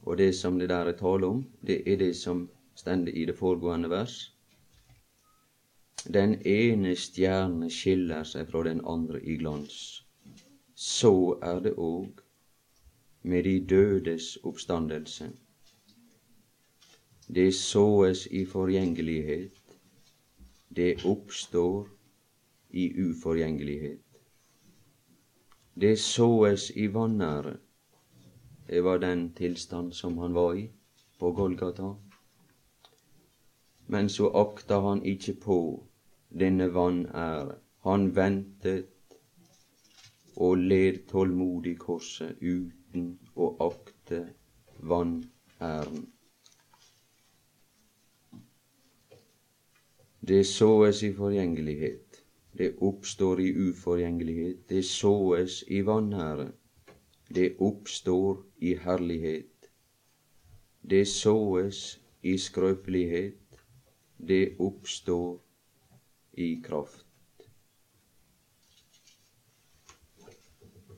Og 0.05 0.19
det 0.19 0.35
som 0.35 0.59
det 0.59 0.69
der 0.69 0.85
er 0.91 0.97
tale 0.97 1.27
om, 1.27 1.45
det 1.67 1.83
er 1.89 1.97
det 1.97 2.17
som 2.17 2.49
stender 2.75 3.13
i 3.13 3.25
det 3.25 3.37
foregående 3.39 3.91
vers. 3.91 4.35
Den 6.13 6.35
ene 6.47 6.93
stjerne 6.97 7.71
skiller 7.71 8.27
seg 8.29 8.51
fra 8.51 8.63
den 8.67 8.83
andre 8.85 9.23
i 9.23 9.39
glans. 9.41 10.05
Så 10.75 11.39
er 11.43 11.63
det 11.65 11.73
òg 11.81 12.21
med 13.23 13.45
de 13.45 13.57
dødes 13.65 14.37
oppstandelse. 14.45 15.31
Det 17.35 17.55
såes 17.55 18.27
i 18.27 18.45
forgjengelighet, 18.45 19.57
det 20.77 21.05
oppstår 21.05 21.89
i 22.71 22.91
uforgjengelighet. 23.01 24.04
Det 25.81 25.99
såes 25.99 26.71
i 26.77 26.87
vanære. 26.87 27.57
Det 28.69 28.85
var 28.85 28.99
den 28.99 29.33
tilstand 29.35 29.93
som 29.93 30.19
han 30.19 30.35
var 30.35 30.55
i 30.55 30.71
på 31.19 31.33
Golgata. 31.33 31.95
Men 33.87 34.09
så 34.09 34.31
akta 34.31 34.81
han 34.81 35.03
ikke 35.05 35.35
på 35.41 35.59
denne 36.31 36.75
vanære. 36.75 37.59
Han 37.85 38.17
ventet 38.17 38.87
og 40.37 40.57
led 40.57 41.05
tålmodig 41.11 41.79
korset 41.79 42.39
uten 42.41 43.19
å 43.37 43.51
akte 43.67 44.23
vanæren. 44.79 46.07
Det 50.29 50.47
såes 50.47 51.03
i 51.03 51.13
forgjengelighet, 51.15 52.04
det 52.57 52.77
oppstår 52.79 53.41
i 53.41 53.49
uforgjengelighet, 53.69 54.69
det 54.69 54.83
såes 54.87 55.63
i 55.69 55.81
vanære, 55.83 56.53
det 57.29 57.57
oppstår 57.59 58.45
i 58.59 58.75
herlighet. 58.79 59.71
Det 60.83 61.05
såes 61.09 61.81
i 62.23 62.37
skrøpelighet, 62.39 63.59
det 64.17 64.57
oppstår 64.59 65.41
i 66.33 66.61
kraft. 66.65 67.05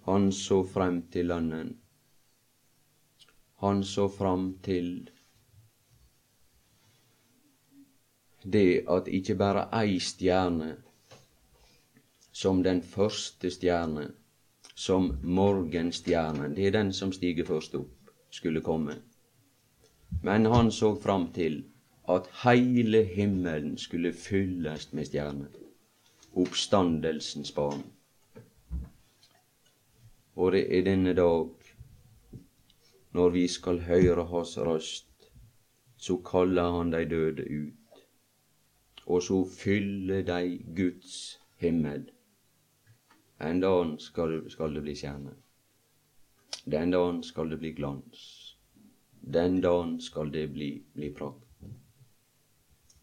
Han 0.06 0.32
så 0.32 0.62
frem 0.62 1.02
til 1.10 1.26
lønnen. 1.26 1.76
Han 3.64 3.84
så 3.84 4.08
frem 4.08 4.58
til 4.62 5.08
det 8.52 8.84
at 8.90 9.08
ikke 9.08 9.34
bare 9.34 9.64
ei 9.80 9.96
stjerne, 9.98 10.76
som 12.36 12.62
den 12.62 12.82
første 12.82 13.48
stjerne, 13.50 14.10
som 14.74 15.06
morgenstjernen, 15.22 16.52
det 16.56 16.66
er 16.66 16.74
den 16.74 16.90
som 16.92 17.12
stiger 17.12 17.46
først 17.48 17.74
opp, 17.78 18.10
skulle 18.30 18.60
komme. 18.60 18.98
Men 20.22 20.44
han 20.52 20.68
så 20.70 20.90
fram 21.00 21.30
til 21.32 21.62
at 22.12 22.28
heile 22.42 23.00
himmelen 23.08 23.78
skulle 23.80 24.12
fylles 24.12 24.90
med 24.92 25.08
stjerner. 25.08 25.54
Oppstandelsens 26.36 27.54
barn. 27.56 27.86
Og 30.36 30.52
det 30.52 30.66
er 30.68 30.84
denne 30.84 31.14
dag, 31.16 31.48
når 33.16 33.32
vi 33.32 33.46
skal 33.48 33.80
høre 33.86 34.26
Hans 34.28 34.58
røst, 34.58 35.30
så 35.96 36.18
kaller 36.20 36.76
Han 36.76 36.92
de 36.92 37.00
døde 37.08 37.48
ut, 37.48 38.04
og 39.06 39.22
så 39.22 39.40
fyller 39.56 40.22
de 40.22 40.58
Guds 40.76 41.40
himmel. 41.56 42.10
En 43.38 43.60
dag 43.60 44.00
skal, 44.00 44.50
skal 44.50 44.74
det 44.74 44.82
bli 44.82 44.94
stjerne. 44.96 45.34
Den 46.64 46.90
dagen 46.90 47.22
skal 47.22 47.50
det 47.50 47.58
bli 47.58 47.72
glans. 47.72 48.22
Den 49.20 49.60
dagen 49.60 50.00
skal 50.00 50.32
det 50.32 50.48
bli, 50.54 50.70
bli 50.94 51.10
prakt 51.14 51.46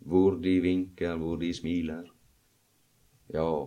hvor 0.06 0.36
de 0.44 0.60
vinker, 0.62 1.16
hvor 1.18 1.38
de 1.40 1.54
smiler. 1.54 2.04
Ja, 3.34 3.66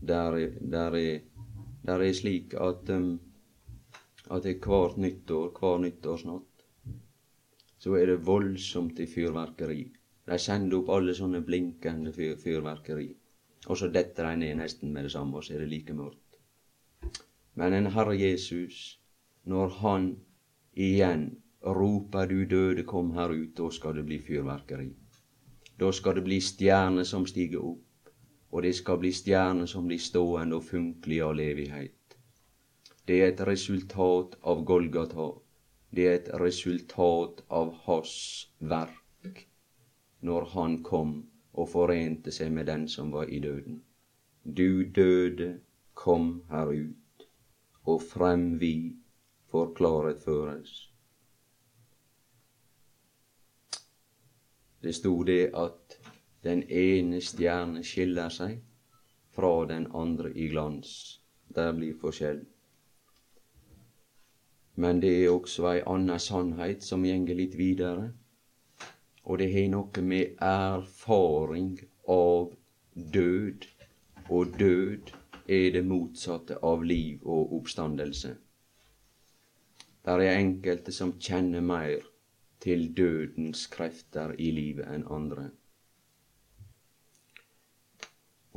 der 0.00 0.36
er, 0.36 0.50
der 0.60 0.96
er, 0.98 1.20
der 1.86 2.02
er 2.02 2.12
slik 2.12 2.54
at, 2.54 2.90
um, 2.90 3.20
at 4.30 4.42
det 4.42 4.58
hvert 4.64 4.98
nyttår, 4.98 5.50
hver 5.58 5.78
nyttårsnatt, 5.78 6.66
så 7.78 7.94
er 7.96 8.06
det 8.06 8.26
voldsomt 8.26 8.98
i 9.00 9.06
fyrverkeri. 9.06 9.82
De 10.26 10.38
sender 10.38 10.80
opp 10.80 10.90
alle 10.94 11.14
sånne 11.16 11.40
blinkende 11.46 12.12
fyr, 12.12 12.36
fyrverkeri. 12.38 13.08
Og 13.66 13.76
så 13.76 13.90
detter 13.92 14.24
de 14.24 14.36
ned 14.40 14.56
nesten 14.56 14.92
med 14.92 15.04
det 15.04 15.12
samme, 15.12 15.36
og 15.36 15.44
så 15.44 15.54
er 15.54 15.64
det 15.64 15.68
like 15.68 15.94
mørkt. 15.94 16.38
Men 17.54 17.72
en 17.76 17.90
Herre 17.92 18.16
Jesus, 18.16 19.00
når 19.44 19.68
Han 19.68 20.16
igjen 20.74 21.42
roper 21.66 22.26
du 22.26 22.44
døde, 22.44 22.84
kom 22.84 23.12
her 23.12 23.28
ut, 23.28 23.56
da 23.56 23.70
skal 23.70 23.94
det 23.94 24.06
bli 24.06 24.18
fyrverkeri. 24.18 24.88
Da 25.80 25.92
skal 25.92 26.14
det 26.14 26.24
bli 26.24 26.40
stjerner 26.40 27.04
som 27.04 27.26
stiger 27.26 27.64
opp, 27.64 28.12
og 28.50 28.62
det 28.62 28.74
skal 28.76 28.98
bli 28.98 29.12
stjerner 29.12 29.66
som 29.66 29.86
blir 29.86 30.00
stående 30.00 30.56
og 30.56 30.64
funkle 30.64 31.20
av 31.22 31.34
all 31.34 31.40
evighet. 31.40 32.16
Det 33.06 33.22
er 33.22 33.32
et 33.32 33.46
resultat 33.46 34.36
av 34.42 34.64
Golgata. 34.64 35.30
Det 35.90 36.06
er 36.06 36.18
et 36.18 36.28
resultat 36.40 37.42
av 37.48 37.72
hans 37.86 38.12
verk 38.58 39.46
når 40.20 40.44
han 40.52 40.82
kom 40.84 41.14
og 41.52 41.68
forente 41.68 42.32
seg 42.32 42.52
med 42.52 42.66
den 42.66 42.88
som 42.88 43.12
var 43.12 43.28
i 43.28 43.40
døden. 43.40 43.82
Du 44.44 44.84
døde, 44.84 45.60
kom 45.94 46.42
her 46.50 46.66
ut, 46.66 47.26
og 47.84 48.02
frem 48.02 48.60
vi 48.60 48.96
forklaret 49.50 50.22
føres. 50.22 50.90
Det 54.82 54.94
sto 54.94 55.22
det 55.22 55.50
at 55.54 55.98
den 56.44 56.62
ene 56.70 57.20
stjerne 57.20 57.82
skiller 57.84 58.32
seg 58.32 58.60
fra 59.36 59.66
den 59.68 59.90
andre 59.94 60.32
i 60.32 60.48
glans. 60.48 61.20
Der 61.54 61.72
blir 61.76 61.98
forskjell. 62.00 62.40
Men 64.80 65.02
det 65.02 65.10
er 65.24 65.34
også 65.34 65.66
ei 65.74 65.82
anna 65.86 66.16
sannhet 66.18 66.86
som 66.86 67.04
gjenger 67.04 67.36
litt 67.36 67.58
videre. 67.58 68.12
Og 69.30 69.38
det 69.38 69.52
har 69.54 69.68
noe 69.70 70.02
med 70.02 70.40
erfaring 70.42 71.76
av 72.10 72.50
død. 73.14 73.66
Og 74.30 74.56
død 74.58 75.12
er 75.46 75.70
det 75.76 75.82
motsatte 75.86 76.58
av 76.66 76.82
liv 76.82 77.22
og 77.22 77.54
oppstandelse. 77.60 78.32
Der 80.04 80.24
er 80.24 80.40
enkelte 80.40 80.92
som 80.92 81.14
kjenner 81.22 81.62
mer 81.62 82.02
til 82.60 82.88
dødens 82.96 83.68
krefter 83.70 84.34
i 84.34 84.50
livet 84.50 84.90
enn 84.90 85.06
andre. 85.06 85.46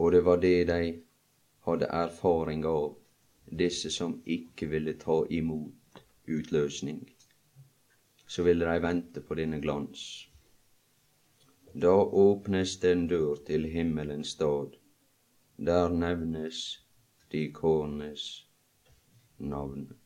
Og 0.01 0.11
det 0.11 0.26
var 0.26 0.41
det 0.41 0.57
de 0.74 0.82
hadde 1.69 1.93
erfaring 2.01 2.65
av, 2.65 2.95
disse 3.45 3.91
som 3.93 4.15
ikke 4.26 4.71
ville 4.71 4.97
ta 4.97 5.21
imot 5.30 6.01
utløsning. 6.26 7.03
Så 8.26 8.43
ville 8.43 8.65
de 8.65 8.82
vente 8.82 9.21
på 9.21 9.38
denne 9.38 9.61
glans. 9.61 10.32
Da 11.82 11.93
åpnes 11.97 12.78
den 12.80 13.07
dør 13.07 13.36
til 13.47 13.65
himmelens 13.65 14.28
stad. 14.28 14.76
Der 15.57 15.89
nevnes 15.89 16.88
de 17.32 17.51
kårnes 17.51 18.47
navn. 19.39 20.03